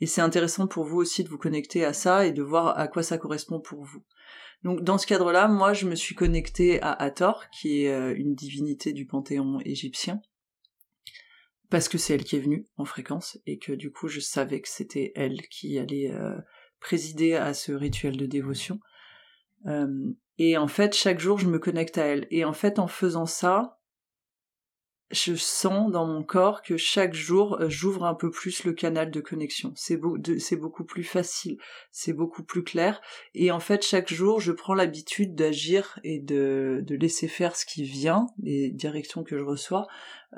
et 0.00 0.06
c'est 0.06 0.20
intéressant 0.20 0.66
pour 0.66 0.84
vous 0.84 0.98
aussi 0.98 1.24
de 1.24 1.28
vous 1.28 1.38
connecter 1.38 1.84
à 1.84 1.92
ça 1.92 2.26
et 2.26 2.32
de 2.32 2.42
voir 2.42 2.78
à 2.78 2.88
quoi 2.88 3.02
ça 3.02 3.18
correspond 3.18 3.60
pour 3.60 3.84
vous. 3.84 4.02
Donc 4.62 4.82
dans 4.82 4.98
ce 4.98 5.06
cadre-là, 5.06 5.48
moi 5.48 5.72
je 5.72 5.86
me 5.86 5.94
suis 5.94 6.14
connectée 6.14 6.80
à 6.82 6.92
Hathor, 6.92 7.44
qui 7.50 7.82
est 7.82 7.92
euh, 7.92 8.14
une 8.16 8.34
divinité 8.34 8.92
du 8.92 9.06
panthéon 9.06 9.60
égyptien, 9.64 10.20
parce 11.70 11.88
que 11.88 11.98
c'est 11.98 12.14
elle 12.14 12.24
qui 12.24 12.36
est 12.36 12.40
venue 12.40 12.66
en 12.76 12.84
fréquence, 12.84 13.38
et 13.46 13.58
que 13.58 13.72
du 13.72 13.90
coup 13.90 14.08
je 14.08 14.20
savais 14.20 14.60
que 14.60 14.68
c'était 14.68 15.12
elle 15.14 15.42
qui 15.48 15.78
allait 15.78 16.10
euh, 16.10 16.36
présider 16.80 17.34
à 17.34 17.54
ce 17.54 17.72
rituel 17.72 18.16
de 18.16 18.26
dévotion. 18.26 18.80
Euh, 19.66 20.12
et 20.38 20.56
en 20.58 20.68
fait, 20.68 20.94
chaque 20.94 21.18
jour, 21.18 21.38
je 21.38 21.48
me 21.48 21.58
connecte 21.58 21.98
à 21.98 22.04
elle. 22.04 22.26
Et 22.30 22.44
en 22.44 22.52
fait, 22.52 22.78
en 22.78 22.86
faisant 22.86 23.26
ça, 23.26 23.75
je 25.10 25.34
sens 25.36 25.92
dans 25.92 26.06
mon 26.06 26.24
corps 26.24 26.62
que 26.62 26.76
chaque 26.76 27.14
jour 27.14 27.60
euh, 27.60 27.68
j'ouvre 27.68 28.04
un 28.04 28.14
peu 28.14 28.30
plus 28.30 28.64
le 28.64 28.72
canal 28.72 29.10
de 29.10 29.20
connexion. 29.20 29.72
C'est 29.76 29.96
beaucoup 30.56 30.84
plus 30.84 31.04
facile, 31.04 31.58
c'est 31.92 32.12
beaucoup 32.12 32.42
plus 32.42 32.64
clair. 32.64 33.00
Et 33.34 33.50
en 33.50 33.60
fait, 33.60 33.84
chaque 33.84 34.12
jour, 34.12 34.40
je 34.40 34.52
prends 34.52 34.74
l'habitude 34.74 35.34
d'agir 35.34 36.00
et 36.02 36.18
de, 36.18 36.84
laisser 36.88 37.28
faire 37.28 37.54
ce 37.54 37.64
qui 37.64 37.84
vient, 37.84 38.26
les 38.42 38.70
directions 38.70 39.22
que 39.22 39.38
je 39.38 39.44
reçois. 39.44 39.86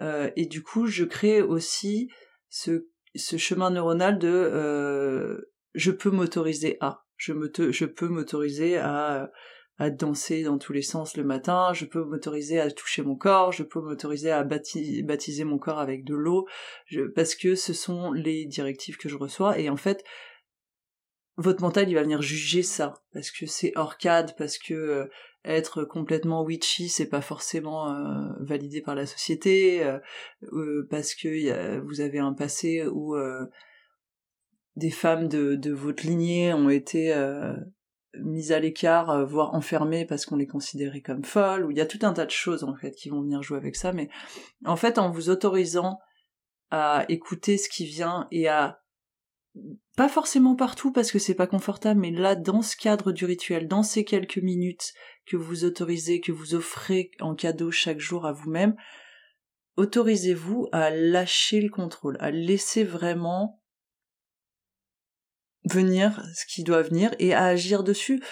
Euh, 0.01 0.31
et 0.37 0.47
du 0.47 0.63
coup, 0.63 0.87
je 0.87 1.05
crée 1.05 1.41
aussi 1.41 2.11
ce, 2.51 2.85
chemin 3.17 3.71
neuronal 3.71 4.19
de 4.19 4.29
euh, 4.29 5.51
je 5.75 5.91
peux 5.91 6.11
m'autoriser 6.11 6.77
à. 6.81 7.05
Je, 7.17 7.33
je 7.71 7.85
peux 7.85 8.09
m'autoriser 8.09 8.77
à 8.77 9.33
à 9.79 9.91
danser 9.91 10.43
dans 10.43 10.59
tous 10.59 10.73
les 10.73 10.83
sens 10.83 11.17
le 11.17 11.25
matin, 11.25 11.73
je 11.73 11.85
peux 11.85 12.03
m'autoriser 12.05 12.59
à 12.59 12.71
toucher 12.71 13.03
mon 13.03 13.15
corps, 13.15 13.53
je 13.53 13.63
peux 13.63 13.81
m'autoriser 13.81 14.31
à 14.31 14.43
baptiser 14.43 15.45
mon 15.45 15.59
corps 15.59 15.79
avec 15.79 16.05
de 16.05 16.15
l'eau, 16.15 16.49
parce 17.15 17.35
que 17.37 17.55
ce 17.55 17.73
sont 17.73 18.13
les 18.13 18.45
directives 18.45 18.97
que 18.97 19.09
je 19.09 19.17
reçois, 19.17 19.59
et 19.59 19.71
en 19.71 19.77
fait, 19.77 20.05
votre 21.39 21.63
mental, 21.63 21.89
il 21.89 21.95
va 21.95 22.03
venir 22.03 22.21
juger 22.21 22.65
ça, 22.65 22.95
parce 23.13 23.31
que 23.31 23.47
c'est 23.47 23.73
hors 23.77 23.97
cadre, 23.97 24.35
parce 24.37 24.59
que 24.59 24.75
euh, 24.75 25.07
être 25.45 25.85
complètement 25.85 26.43
witchy, 26.43 26.89
c'est 26.89 27.09
pas 27.09 27.21
forcément 27.21 27.93
euh, 27.93 28.33
validé 28.41 28.81
par 28.81 28.97
la 28.97 29.07
société, 29.07 29.85
euh, 29.85 30.85
parce 30.91 31.15
que 31.15 31.79
vous 31.79 32.01
avez 32.01 32.19
un 32.19 32.33
passé 32.33 32.85
où 32.85 33.17
des 34.75 34.91
femmes 34.91 35.29
de, 35.29 35.55
de, 35.55 35.73
votre 35.73 36.05
lignée 36.05 36.53
ont 36.53 36.71
été 36.71 37.13
mises 38.25 38.53
à 38.53 38.61
l'écart, 38.61 39.11
euh, 39.11 39.25
voire 39.25 39.55
enfermées 39.55 40.05
parce 40.07 40.27
qu'on 40.27 40.37
les 40.37 40.47
considérait 40.47 41.01
comme 41.01 41.25
folles, 41.25 41.65
ou 41.65 41.71
il 41.71 41.77
y 41.77 41.81
a 41.81 41.87
tout 41.87 41.99
un 42.03 42.13
tas 42.13 42.27
de 42.27 42.31
choses 42.31 42.65
en 42.65 42.75
fait 42.75 42.93
qui 42.93 43.09
vont 43.09 43.23
venir 43.23 43.43
jouer 43.43 43.59
avec 43.59 43.77
ça, 43.77 43.93
mais 43.93 44.09
en 44.65 44.77
fait 44.77 44.99
en 44.99 45.11
vous 45.11 45.31
autorisant 45.31 45.99
à 46.71 47.05
écouter 47.09 47.57
ce 47.57 47.69
qui 47.69 47.87
vient 47.87 48.27
et 48.31 48.49
à 48.49 48.83
pas 49.97 50.09
forcément 50.09 50.55
partout 50.55 50.93
parce 50.93 51.11
que 51.11 51.19
c'est 51.19 51.35
pas 51.35 51.47
confortable, 51.47 52.01
mais 52.01 52.11
là 52.11 52.37
dans 52.37 52.63
ce 52.63 52.77
cadre 52.77 53.11
du 53.11 53.25
rituel, 53.25 53.67
dans 53.67 53.83
ces 53.83 54.05
quelques 54.05 54.39
minutes 54.39 54.93
que 55.27 55.37
vous 55.37 55.65
autorisez, 55.65 56.21
que 56.21 56.33
vous 56.33 56.55
offrez 56.55 57.11
en 57.21 57.35
cadeau 57.35 57.71
chaque 57.71 57.99
jour 57.99 58.27
à 58.27 58.33
vous-même, 58.33 58.77
autorisez-vous 59.77 60.69
à 60.73 60.91
lâcher 60.91 61.61
le 61.61 61.71
contrôle, 61.71 62.17
à 62.21 62.31
laisser 62.31 62.85
vraiment 62.85 63.61
venir 65.65 66.23
ce 66.35 66.47
qui 66.47 66.63
doit 66.63 66.83
venir 66.83 67.15
et 67.19 67.35
à 67.35 67.45
agir 67.45 67.85
dessus. 67.85 68.23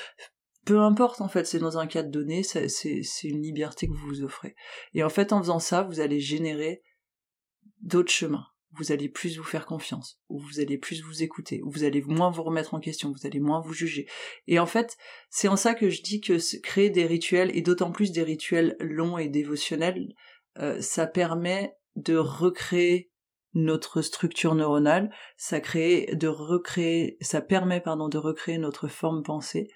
Peu 0.64 0.80
importe 0.80 1.21
en 1.21 1.28
fait, 1.28 1.47
c'est 1.47 1.59
dans 1.59 1.78
un 1.78 1.87
cadre 1.87 2.11
donné, 2.11 2.42
c'est, 2.42 2.68
une 3.23 3.42
liberté 3.42 3.87
que 3.87 3.92
vous 3.92 4.09
vous 4.09 4.23
offrez. 4.25 4.54
Et 4.95 5.04
en 5.04 5.09
fait, 5.09 5.33
en 5.33 5.40
faisant 5.40 5.61
ça, 5.61 5.83
vous 5.83 6.00
allez 6.00 6.21
générer 6.21 6.83
d'autres 7.83 8.12
chemins. 8.12 8.47
Vous 8.73 8.92
allez 8.92 9.09
plus 9.09 9.38
vous 9.38 9.45
faire 9.45 9.64
confiance, 9.64 10.21
ou 10.28 10.38
vous 10.38 10.61
allez 10.61 10.76
plus 10.76 11.02
vous 11.02 11.23
écouter, 11.23 11.62
ou 11.62 11.71
vous 11.71 11.85
allez 11.85 12.02
moins 12.02 12.30
vous 12.30 12.42
remettre 12.42 12.75
en 12.75 12.80
question, 12.80 13.11
vous 13.11 13.26
allez 13.26 13.40
moins 13.40 13.61
vous 13.61 13.73
juger. 13.73 14.06
Et 14.49 14.59
en 14.59 14.66
fait, 14.66 14.99
c'est 15.30 15.49
en 15.49 15.56
ça 15.56 15.75
que 15.75 15.88
je 15.88 16.02
dis 16.02 16.21
que 16.21 16.37
créer 16.61 16.90
des 16.90 17.06
rituels, 17.06 17.56
et 17.56 17.62
d'autant 17.62 17.90
plus 17.90 18.12
des 18.12 18.23
rituels 18.23 18.76
longs 18.80 19.16
et 19.16 19.28
dévotionnels, 19.28 20.14
euh, 20.59 20.80
ça 20.83 21.06
permet 21.06 21.75
de 21.95 22.16
recréer 22.16 23.11
notre 23.57 24.03
structure 24.03 24.55
neuronale, 24.55 25.11
ça 25.39 25.61
crée 25.61 26.11
de 26.13 26.29
recréer, 26.29 27.17
ça 27.23 27.41
permet 27.41 27.81
de 27.81 28.19
recréer 28.19 28.59
notre 28.59 28.87
forme 28.87 29.23
pensée 29.23 29.69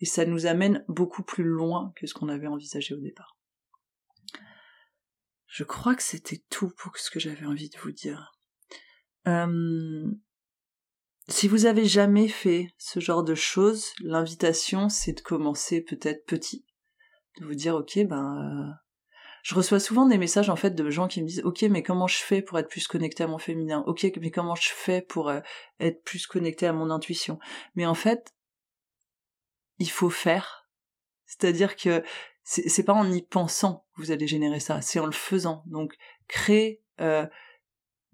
et 0.00 0.04
ça 0.04 0.26
nous 0.26 0.44
amène 0.44 0.84
beaucoup 0.86 1.22
plus 1.22 1.44
loin 1.44 1.92
que 1.96 2.06
ce 2.06 2.12
qu'on 2.12 2.28
avait 2.28 2.46
envisagé 2.46 2.94
au 2.94 3.00
départ. 3.00 3.38
Je 5.46 5.64
crois 5.64 5.94
que 5.94 6.02
c'était 6.02 6.42
tout 6.50 6.70
pour 6.76 6.96
ce 6.98 7.10
que 7.10 7.20
j'avais 7.20 7.46
envie 7.46 7.70
de 7.70 7.78
vous 7.78 7.92
dire. 7.92 8.32
Euh, 9.26 10.10
si 11.28 11.48
vous 11.48 11.64
avez 11.64 11.86
jamais 11.86 12.28
fait 12.28 12.68
ce 12.76 13.00
genre 13.00 13.24
de 13.24 13.34
choses, 13.34 13.92
l'invitation 14.00 14.90
c'est 14.90 15.14
de 15.14 15.20
commencer 15.22 15.80
peut-être 15.80 16.26
petit, 16.26 16.66
de 17.40 17.46
vous 17.46 17.54
dire 17.54 17.76
ok 17.76 18.06
ben 18.06 18.74
je 19.42 19.56
reçois 19.56 19.80
souvent 19.80 20.06
des 20.06 20.18
messages 20.18 20.48
en 20.48 20.56
fait 20.56 20.70
de 20.70 20.88
gens 20.88 21.08
qui 21.08 21.20
me 21.20 21.26
disent 21.26 21.42
ok 21.44 21.62
mais 21.62 21.82
comment 21.82 22.06
je 22.06 22.18
fais 22.18 22.42
pour 22.42 22.58
être 22.58 22.68
plus 22.68 22.86
connecté 22.86 23.24
à 23.24 23.26
mon 23.26 23.38
féminin? 23.38 23.82
Ok 23.86 24.06
mais 24.20 24.30
comment 24.30 24.54
je 24.54 24.68
fais 24.68 25.02
pour 25.02 25.28
euh, 25.28 25.40
être 25.80 26.02
plus 26.04 26.26
connecté 26.26 26.66
à 26.66 26.72
mon 26.72 26.90
intuition? 26.90 27.38
Mais 27.74 27.84
en 27.84 27.94
fait 27.94 28.32
il 29.78 29.90
faut 29.90 30.10
faire. 30.10 30.68
C'est-à-dire 31.26 31.76
que 31.76 32.04
c'est 32.44 32.84
pas 32.84 32.92
en 32.92 33.10
y 33.10 33.22
pensant 33.22 33.86
que 33.94 34.02
vous 34.02 34.10
allez 34.12 34.28
générer 34.28 34.60
ça 34.60 34.80
c'est 34.80 35.00
en 35.00 35.06
le 35.06 35.12
faisant. 35.12 35.64
Donc 35.66 35.94
créez 36.28 36.80
euh, 37.00 37.26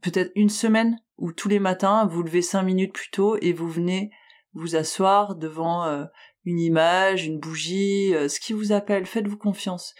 peut-être 0.00 0.32
une 0.34 0.50
semaine 0.50 0.98
où 1.18 1.32
tous 1.32 1.48
les 1.48 1.58
matins 1.58 2.06
vous 2.06 2.22
levez 2.22 2.42
cinq 2.42 2.62
minutes 2.62 2.94
plus 2.94 3.10
tôt 3.10 3.36
et 3.42 3.52
vous 3.52 3.68
venez 3.68 4.10
vous 4.54 4.76
asseoir 4.76 5.36
devant 5.36 5.84
euh, 5.84 6.06
une 6.46 6.58
image, 6.58 7.26
une 7.26 7.38
bougie, 7.38 8.14
ce 8.14 8.40
qui 8.40 8.54
vous 8.54 8.72
appelle, 8.72 9.04
faites-vous 9.04 9.36
confiance 9.36 9.94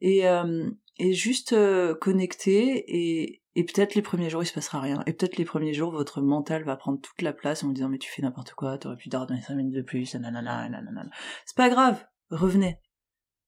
et, 0.00 0.28
euh, 0.28 0.70
et 0.98 1.12
juste 1.12 1.52
euh, 1.52 1.94
connecter 1.94 2.84
et, 2.86 3.42
et 3.56 3.64
peut-être 3.64 3.94
les 3.94 4.02
premiers 4.02 4.30
jours 4.30 4.42
il 4.42 4.46
se 4.46 4.52
passera 4.52 4.80
rien. 4.80 5.02
Et 5.06 5.12
peut-être 5.12 5.36
les 5.36 5.44
premiers 5.44 5.74
jours 5.74 5.90
votre 5.90 6.20
mental 6.20 6.64
va 6.64 6.76
prendre 6.76 7.00
toute 7.00 7.22
la 7.22 7.32
place 7.32 7.62
en 7.62 7.68
vous 7.68 7.72
disant 7.72 7.88
mais 7.88 7.98
tu 7.98 8.10
fais 8.10 8.22
n'importe 8.22 8.52
quoi 8.54 8.78
t'aurais 8.78 8.96
pu 8.96 9.08
dormir 9.08 9.42
5 9.44 9.54
minutes 9.54 9.74
de 9.74 9.82
plus 9.82 10.14
nanana 10.14 10.68
nanana. 10.68 11.10
C'est 11.46 11.56
pas 11.56 11.68
grave. 11.68 12.04
Revenez. 12.30 12.78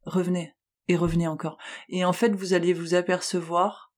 Revenez. 0.05 0.55
Et 0.89 0.97
revenez 0.97 1.27
encore. 1.27 1.59
Et 1.89 2.05
en 2.05 2.13
fait 2.13 2.31
vous 2.35 2.55
allez 2.55 2.73
vous 2.73 2.95
apercevoir 2.95 3.93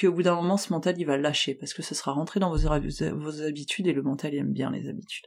qu'au 0.00 0.12
bout 0.12 0.22
d'un 0.22 0.36
moment 0.36 0.56
ce 0.56 0.72
mental 0.72 0.98
il 0.98 1.04
va 1.04 1.16
lâcher 1.16 1.54
parce 1.54 1.74
que 1.74 1.82
ce 1.82 1.94
sera 1.94 2.12
rentré 2.12 2.38
dans 2.40 2.54
vos, 2.54 2.68
vos 2.68 3.42
habitudes 3.42 3.86
et 3.88 3.92
le 3.92 4.02
mental 4.02 4.34
il 4.34 4.38
aime 4.38 4.52
bien 4.52 4.70
les 4.70 4.88
habitudes. 4.88 5.26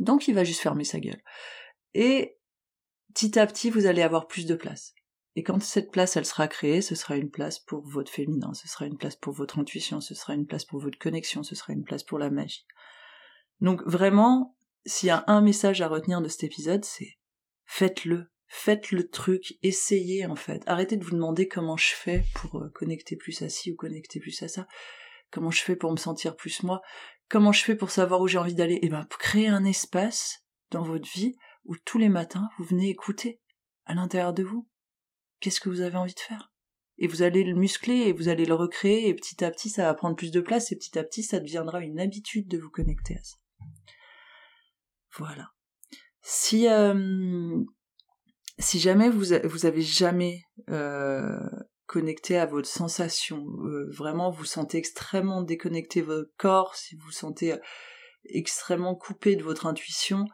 Donc 0.00 0.28
il 0.28 0.34
va 0.34 0.44
juste 0.44 0.60
fermer 0.60 0.84
sa 0.84 0.98
gueule. 0.98 1.22
Et 1.94 2.38
petit 3.14 3.38
à 3.38 3.46
petit 3.46 3.70
vous 3.70 3.86
allez 3.86 4.02
avoir 4.02 4.26
plus 4.26 4.46
de 4.46 4.54
place 4.54 4.94
et 5.36 5.42
quand 5.42 5.62
cette 5.62 5.90
place, 5.92 6.20
sera 6.22 6.48
créée, 6.48 6.82
ce 6.82 6.94
sera 6.94 7.16
une 7.16 7.30
place 7.30 7.60
pour 7.60 7.86
votre 7.86 8.10
féminin, 8.10 8.52
ce 8.54 8.66
sera 8.66 8.86
une 8.86 8.98
place 8.98 9.16
pour 9.16 9.32
votre 9.32 9.58
intuition, 9.58 10.00
ce 10.00 10.14
sera 10.14 10.34
une 10.34 10.46
place 10.46 10.64
pour 10.64 10.80
votre 10.80 10.98
connexion, 10.98 11.42
ce 11.42 11.54
sera 11.54 11.72
une 11.72 11.84
place 11.84 12.02
pour 12.02 12.18
la 12.18 12.30
magie. 12.30 12.66
Donc 13.60 13.82
vraiment, 13.86 14.56
s'il 14.86 15.06
y 15.06 15.10
a 15.10 15.24
un 15.28 15.40
message 15.40 15.82
à 15.82 15.88
retenir 15.88 16.20
de 16.20 16.28
cet 16.28 16.44
épisode, 16.44 16.84
c'est 16.84 17.18
faites-le, 17.64 18.30
faites 18.48 18.90
le 18.90 19.08
truc, 19.08 19.54
essayez 19.62 20.26
en 20.26 20.34
fait. 20.34 20.62
Arrêtez 20.66 20.96
de 20.96 21.04
vous 21.04 21.12
demander 21.12 21.46
comment 21.46 21.76
je 21.76 21.94
fais 21.94 22.24
pour 22.34 22.60
euh, 22.60 22.68
connecter 22.74 23.16
plus 23.16 23.42
à 23.42 23.48
ci 23.48 23.70
ou 23.70 23.76
connecter 23.76 24.18
plus 24.18 24.42
à 24.42 24.48
ça. 24.48 24.66
Comment 25.30 25.52
je 25.52 25.62
fais 25.62 25.76
pour 25.76 25.92
me 25.92 25.96
sentir 25.96 26.34
plus 26.34 26.64
moi? 26.64 26.80
Comment 27.28 27.52
je 27.52 27.62
fais 27.62 27.76
pour 27.76 27.92
savoir 27.92 28.20
où 28.20 28.26
j'ai 28.26 28.38
envie 28.38 28.56
d'aller? 28.56 28.80
Eh 28.82 28.88
ben, 28.88 29.06
créer 29.20 29.46
un 29.46 29.64
espace 29.64 30.44
dans 30.72 30.82
votre 30.82 31.08
vie 31.08 31.36
où 31.64 31.76
tous 31.76 31.98
les 31.98 32.08
matins 32.08 32.48
vous 32.58 32.64
venez 32.64 32.88
écouter 32.88 33.40
à 33.84 33.94
l'intérieur 33.94 34.32
de 34.32 34.42
vous. 34.42 34.66
Qu'est-ce 35.40 35.60
que 35.60 35.68
vous 35.68 35.80
avez 35.80 35.96
envie 35.96 36.14
de 36.14 36.20
faire? 36.20 36.52
Et 36.98 37.06
vous 37.06 37.22
allez 37.22 37.44
le 37.44 37.54
muscler 37.54 37.94
et 37.94 38.12
vous 38.12 38.28
allez 38.28 38.44
le 38.44 38.54
recréer 38.54 39.08
et 39.08 39.14
petit 39.14 39.42
à 39.42 39.50
petit 39.50 39.70
ça 39.70 39.84
va 39.84 39.94
prendre 39.94 40.16
plus 40.16 40.30
de 40.30 40.40
place 40.40 40.70
et 40.70 40.76
petit 40.76 40.98
à 40.98 41.04
petit 41.04 41.22
ça 41.22 41.40
deviendra 41.40 41.80
une 41.80 41.98
habitude 41.98 42.46
de 42.46 42.58
vous 42.58 42.68
connecter 42.68 43.16
à 43.16 43.22
ça. 43.22 43.36
Voilà. 45.16 45.50
Si 46.20 46.68
euh, 46.68 47.58
si 48.58 48.78
jamais 48.78 49.08
vous 49.08 49.32
avez 49.32 49.80
jamais 49.80 50.42
euh, 50.68 51.40
connecté 51.86 52.36
à 52.36 52.44
votre 52.44 52.68
sensation, 52.68 53.46
euh, 53.64 53.88
vraiment 53.90 54.30
vous 54.30 54.44
sentez 54.44 54.76
extrêmement 54.76 55.42
déconnecté 55.42 56.02
votre 56.02 56.30
corps, 56.36 56.76
si 56.76 56.96
vous 56.96 57.10
sentez 57.10 57.54
extrêmement 58.26 58.94
coupé 58.94 59.36
de 59.36 59.42
votre 59.42 59.64
intuition, 59.64 60.26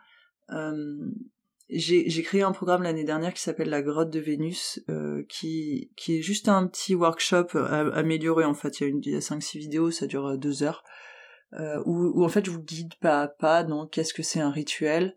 j'ai 1.69 2.23
créé 2.23 2.43
un 2.43 2.53
programme 2.53 2.83
l'année 2.83 3.05
dernière 3.05 3.35
qui 3.35 3.43
s'appelle 3.43 3.71
la 3.71 3.83
grotte 3.83 4.11
de 4.11 4.21
Vénus, 4.21 4.81
qui, 5.29 5.91
qui 5.97 6.19
est 6.19 6.23
juste 6.23 6.49
un 6.49 6.67
petit 6.67 6.95
workshop 6.95 7.57
amélioré 7.57 8.45
en 8.45 8.55
fait. 8.55 8.81
Il 8.81 8.83
y 8.83 8.87
a, 8.87 8.89
une, 8.89 9.01
il 9.03 9.13
y 9.13 9.17
a 9.17 9.21
5-6 9.21 9.59
vidéos, 9.59 9.91
ça 9.91 10.07
dure 10.07 10.39
deux 10.39 10.63
heures 10.63 10.85
euh, 11.55 11.83
où, 11.87 12.25
en 12.25 12.29
fait 12.29 12.45
je 12.45 12.51
vous 12.51 12.63
guide 12.63 12.95
pas 12.97 13.23
à 13.23 13.29
pas 13.29 13.63
dans 13.63 13.87
qu'est-ce 13.87 14.15
que 14.15 14.23
c'est 14.23 14.41
un 14.41 14.51
rituel, 14.51 15.17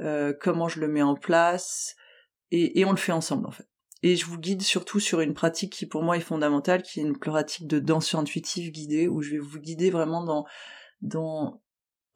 euh, 0.00 0.32
comment 0.38 0.68
je 0.68 0.80
le 0.80 0.88
mets 0.88 1.02
en 1.02 1.14
place, 1.14 1.96
et, 2.50 2.80
et, 2.80 2.84
on 2.84 2.90
le 2.90 2.96
fait 2.96 3.12
ensemble 3.12 3.46
en 3.46 3.50
fait. 3.50 3.68
Et 4.02 4.16
je 4.16 4.26
vous 4.26 4.38
guide 4.38 4.62
surtout 4.62 5.00
sur 5.00 5.20
une 5.20 5.34
pratique 5.34 5.72
qui 5.72 5.86
pour 5.86 6.02
moi 6.02 6.16
est 6.16 6.20
fondamentale, 6.20 6.82
qui 6.82 7.00
est 7.00 7.02
une 7.02 7.18
pratique 7.18 7.66
de 7.66 7.78
danse 7.78 8.14
intuitive 8.14 8.70
guidée, 8.70 9.08
où 9.08 9.22
je 9.22 9.32
vais 9.32 9.38
vous 9.38 9.58
guider 9.58 9.90
vraiment 9.90 10.24
dans, 10.24 10.44
dans 11.02 11.60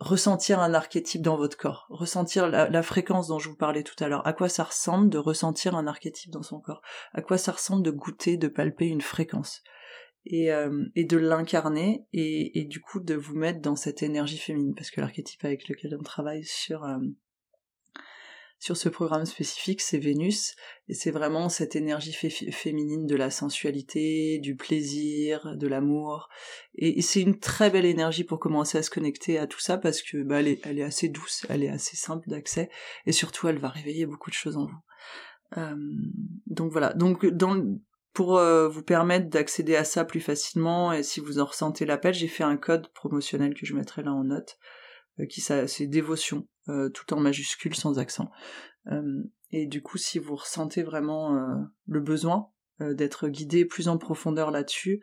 ressentir 0.01 0.61
un 0.61 0.73
archétype 0.73 1.21
dans 1.21 1.37
votre 1.37 1.59
corps, 1.59 1.87
ressentir 1.91 2.49
la, 2.49 2.83
fréquence 2.83 3.29
dont 3.29 3.39
je 3.39 3.51
vous 3.51 3.57
parlais 3.57 3.83
tout 3.83 4.03
à 4.03 4.09
l'heure, 4.09 4.27
à 4.27 4.33
quoi 4.33 4.49
ça 4.49 4.65
ressemble 4.65 5.11
de 5.11 5.19
ressentir 5.19 5.77
un 5.77 5.87
archétype 5.87 6.33
dans 6.33 6.43
son 6.43 6.59
corps, 6.59 6.81
à 7.13 7.21
quoi 7.21 7.37
ça 7.37 7.53
ressemble 7.53 7.83
de 7.83 7.91
goûter, 7.91 8.39
de 8.39 8.49
palper 8.49 8.87
une 8.87 9.03
fréquence? 9.03 9.63
Et, 10.27 10.53
euh, 10.53 10.85
et 10.97 11.05
de 11.05 11.17
l'incarner 11.17 12.05
et, 12.13 12.61
et, 12.61 12.65
du 12.67 12.79
coup 12.83 13.01
de 13.01 13.15
vous 13.15 13.35
mettre 13.35 13.63
dans 13.63 13.75
cette 13.75 14.03
énergie 14.03 14.37
féminine 14.37 14.75
parce 14.75 14.91
que 14.91 15.01
l'archétype 15.01 15.43
avec 15.47 15.67
lequel 15.67 15.97
on 15.99 16.03
travaille 16.03 16.45
sur 16.45 16.85
euh, 16.85 16.99
sur 18.61 18.77
ce 18.77 18.89
programme 18.89 19.27
spécifique 19.27 19.81
c'est 19.81 19.99
Vénus 19.99 20.55
et 20.89 20.95
c'est 20.95 21.11
vraiment 21.11 21.49
cette 21.49 21.75
énergie 21.75 22.13
féminine 22.13 23.07
de 23.07 23.17
la 23.17 23.31
sensualité, 23.31 24.39
du 24.39 24.55
plaisir, 24.55 25.57
de 25.57 25.67
l'amour 25.67 26.29
et, 26.75 27.03
c'est 27.03 27.21
une 27.21 27.41
très 27.41 27.71
belle 27.71 27.87
énergie 27.87 28.23
pour 28.23 28.39
commencer 28.39 28.79
à 28.79 28.83
se 28.85 28.91
connecter 28.91 29.39
à 29.39 29.49
tout 29.49 29.61
ça 29.61 29.79
parce 29.79 30.03
que 30.03 30.23
bah, 30.23 30.41
elle, 30.41 30.79
est, 30.79 30.83
assez 30.83 31.09
douce, 31.09 31.45
elle 31.49 31.65
est 31.65 31.71
assez 31.71 31.97
simple 31.97 32.29
d'accès 32.29 32.71
et 33.07 33.13
surtout 33.13 33.49
elle 33.49 33.59
va 33.59 33.69
réveiller 33.69 34.07
beaucoup 34.07 34.31
de 34.31 34.37
choses 34.37 34.57
en 34.57 34.67
vous. 34.67 34.81
Donc 36.47 36.71
voilà, 36.71 36.93
donc 36.93 37.25
pour 38.13 38.39
euh, 38.39 38.69
vous 38.69 38.83
permettre 38.83 39.29
d'accéder 39.29 39.77
à 39.77 39.85
ça 39.85 40.05
plus 40.05 40.21
facilement 40.21 40.93
et 40.93 41.03
si 41.03 41.21
vous 41.21 41.39
en 41.39 41.45
ressentez 41.45 41.87
l'appel, 41.87 42.15
j'ai 42.15 42.29
fait 42.29 42.45
un 42.45 42.57
code 42.57 42.89
promotionnel 42.93 43.55
que 43.55 43.67
je 43.67 43.75
mettrai 43.75 44.03
là 44.03 44.13
en 44.13 44.25
note, 44.25 44.59
qui 45.27 45.41
c'est 45.41 45.87
dévotion, 45.87 46.49
euh, 46.69 46.89
tout 46.89 47.13
en 47.15 47.21
majuscule 47.21 47.75
sans 47.75 47.99
accent. 47.99 48.31
et 49.51 49.67
du 49.67 49.83
coup, 49.83 49.99
si 49.99 50.19
vous 50.19 50.37
ressentez 50.37 50.83
vraiment 50.83 51.37
le 51.87 52.01
besoin 52.01 52.49
d'être 52.81 53.29
guidé 53.29 53.65
plus 53.65 53.89
en 53.89 53.99
profondeur 53.99 54.51
là-dessus, 54.51 55.01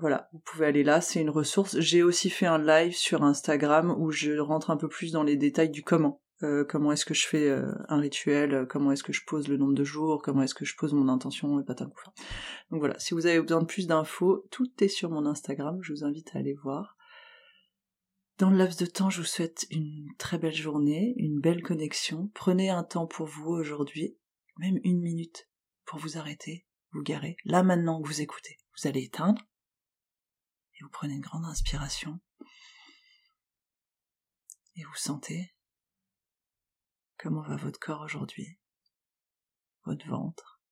voilà, 0.00 0.28
vous 0.32 0.38
pouvez 0.38 0.66
aller 0.66 0.82
là, 0.82 1.02
c'est 1.02 1.20
une 1.20 1.30
ressource. 1.30 1.78
J'ai 1.78 2.02
aussi 2.02 2.30
fait 2.30 2.46
un 2.46 2.58
live 2.58 2.94
sur 2.94 3.22
Instagram 3.22 3.94
où 3.98 4.10
je 4.10 4.38
rentre 4.38 4.70
un 4.70 4.78
peu 4.78 4.88
plus 4.88 5.12
dans 5.12 5.22
les 5.22 5.36
détails 5.36 5.70
du 5.70 5.82
comment. 5.82 6.22
Euh, 6.42 6.64
comment 6.64 6.92
est-ce 6.92 7.04
que 7.04 7.12
je 7.12 7.26
fais 7.26 7.50
euh, 7.50 7.70
un 7.88 8.00
rituel, 8.00 8.54
euh, 8.54 8.64
comment 8.64 8.92
est-ce 8.92 9.02
que 9.02 9.12
je 9.12 9.24
pose 9.26 9.48
le 9.48 9.58
nombre 9.58 9.74
de 9.74 9.84
jours, 9.84 10.22
comment 10.22 10.42
est-ce 10.42 10.54
que 10.54 10.64
je 10.64 10.74
pose 10.74 10.94
mon 10.94 11.08
intention 11.08 11.60
et 11.60 11.64
patin. 11.64 11.90
Donc 12.70 12.80
voilà, 12.80 12.98
si 12.98 13.12
vous 13.12 13.26
avez 13.26 13.40
besoin 13.42 13.60
de 13.60 13.66
plus 13.66 13.86
d'infos, 13.86 14.46
tout 14.50 14.70
est 14.80 14.88
sur 14.88 15.10
mon 15.10 15.26
Instagram, 15.26 15.78
je 15.82 15.92
vous 15.92 16.04
invite 16.04 16.34
à 16.34 16.38
aller 16.38 16.54
voir. 16.54 16.96
Dans 18.40 18.48
le 18.48 18.56
laps 18.56 18.78
de 18.78 18.86
temps, 18.86 19.10
je 19.10 19.20
vous 19.20 19.26
souhaite 19.26 19.66
une 19.68 20.16
très 20.16 20.38
belle 20.38 20.54
journée, 20.54 21.12
une 21.18 21.42
belle 21.42 21.62
connexion. 21.62 22.28
Prenez 22.28 22.70
un 22.70 22.82
temps 22.82 23.06
pour 23.06 23.26
vous 23.26 23.50
aujourd'hui, 23.50 24.16
même 24.56 24.80
une 24.82 25.02
minute, 25.02 25.46
pour 25.84 25.98
vous 25.98 26.16
arrêter, 26.16 26.66
vous 26.92 27.02
garer. 27.02 27.36
Là 27.44 27.62
maintenant 27.62 28.00
que 28.00 28.08
vous 28.08 28.22
écoutez, 28.22 28.56
vous 28.78 28.88
allez 28.88 29.02
éteindre 29.02 29.42
et 30.72 30.82
vous 30.82 30.88
prenez 30.88 31.12
une 31.12 31.20
grande 31.20 31.44
inspiration 31.44 32.18
et 34.74 34.84
vous 34.84 34.96
sentez 34.96 35.54
Comment 37.18 37.42
va 37.42 37.56
votre 37.56 37.78
corps 37.78 38.00
aujourd'hui 38.00 38.58
Votre 39.84 40.08
ventre 40.08 40.62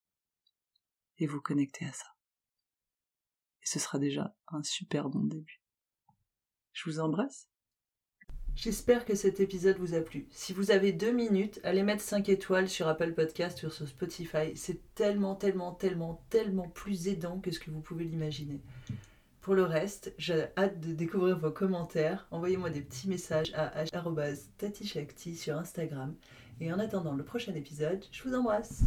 Et 1.19 1.27
vous 1.27 1.43
connectez 1.43 1.85
à 1.85 1.93
ça. 1.93 2.17
Et 3.61 3.67
ce 3.67 3.79
sera 3.79 3.99
déjà 3.99 4.35
un 4.47 4.63
super 4.63 5.11
bon 5.11 5.25
début. 5.25 5.63
Je 6.73 6.89
vous 6.89 7.01
embrasse. 7.01 7.48
J'espère 8.61 9.05
que 9.05 9.15
cet 9.15 9.39
épisode 9.39 9.79
vous 9.79 9.95
a 9.95 10.01
plu. 10.01 10.27
Si 10.33 10.53
vous 10.53 10.73
avez 10.73 10.91
deux 10.91 11.13
minutes, 11.13 11.61
allez 11.63 11.85
mettre 11.85 12.03
5 12.03 12.29
étoiles 12.29 12.69
sur 12.69 12.89
Apple 12.89 13.13
Podcast 13.13 13.63
ou 13.63 13.71
sur 13.71 13.87
Spotify. 13.87 14.57
C'est 14.57 14.81
tellement, 14.97 15.37
tellement, 15.37 15.71
tellement, 15.71 16.21
tellement 16.29 16.69
plus 16.69 17.07
aidant 17.07 17.39
que 17.39 17.53
ce 17.53 17.61
que 17.61 17.71
vous 17.71 17.81
pouvez 17.81 18.03
l'imaginer. 18.03 18.61
Pour 19.43 19.55
le 19.55 19.63
reste, 19.63 20.13
j'ai 20.19 20.47
hâte 20.57 20.81
de 20.81 20.93
découvrir 20.93 21.39
vos 21.39 21.53
commentaires. 21.53 22.27
Envoyez-moi 22.33 22.71
des 22.71 22.81
petits 22.81 23.09
messages 23.09 23.53
à 23.55 23.85
tatishakti 24.59 25.37
sur 25.37 25.57
Instagram. 25.57 26.17
Et 26.61 26.73
en 26.73 26.81
attendant 26.81 27.15
le 27.15 27.23
prochain 27.23 27.55
épisode, 27.55 28.05
je 28.11 28.25
vous 28.25 28.35
embrasse. 28.35 28.83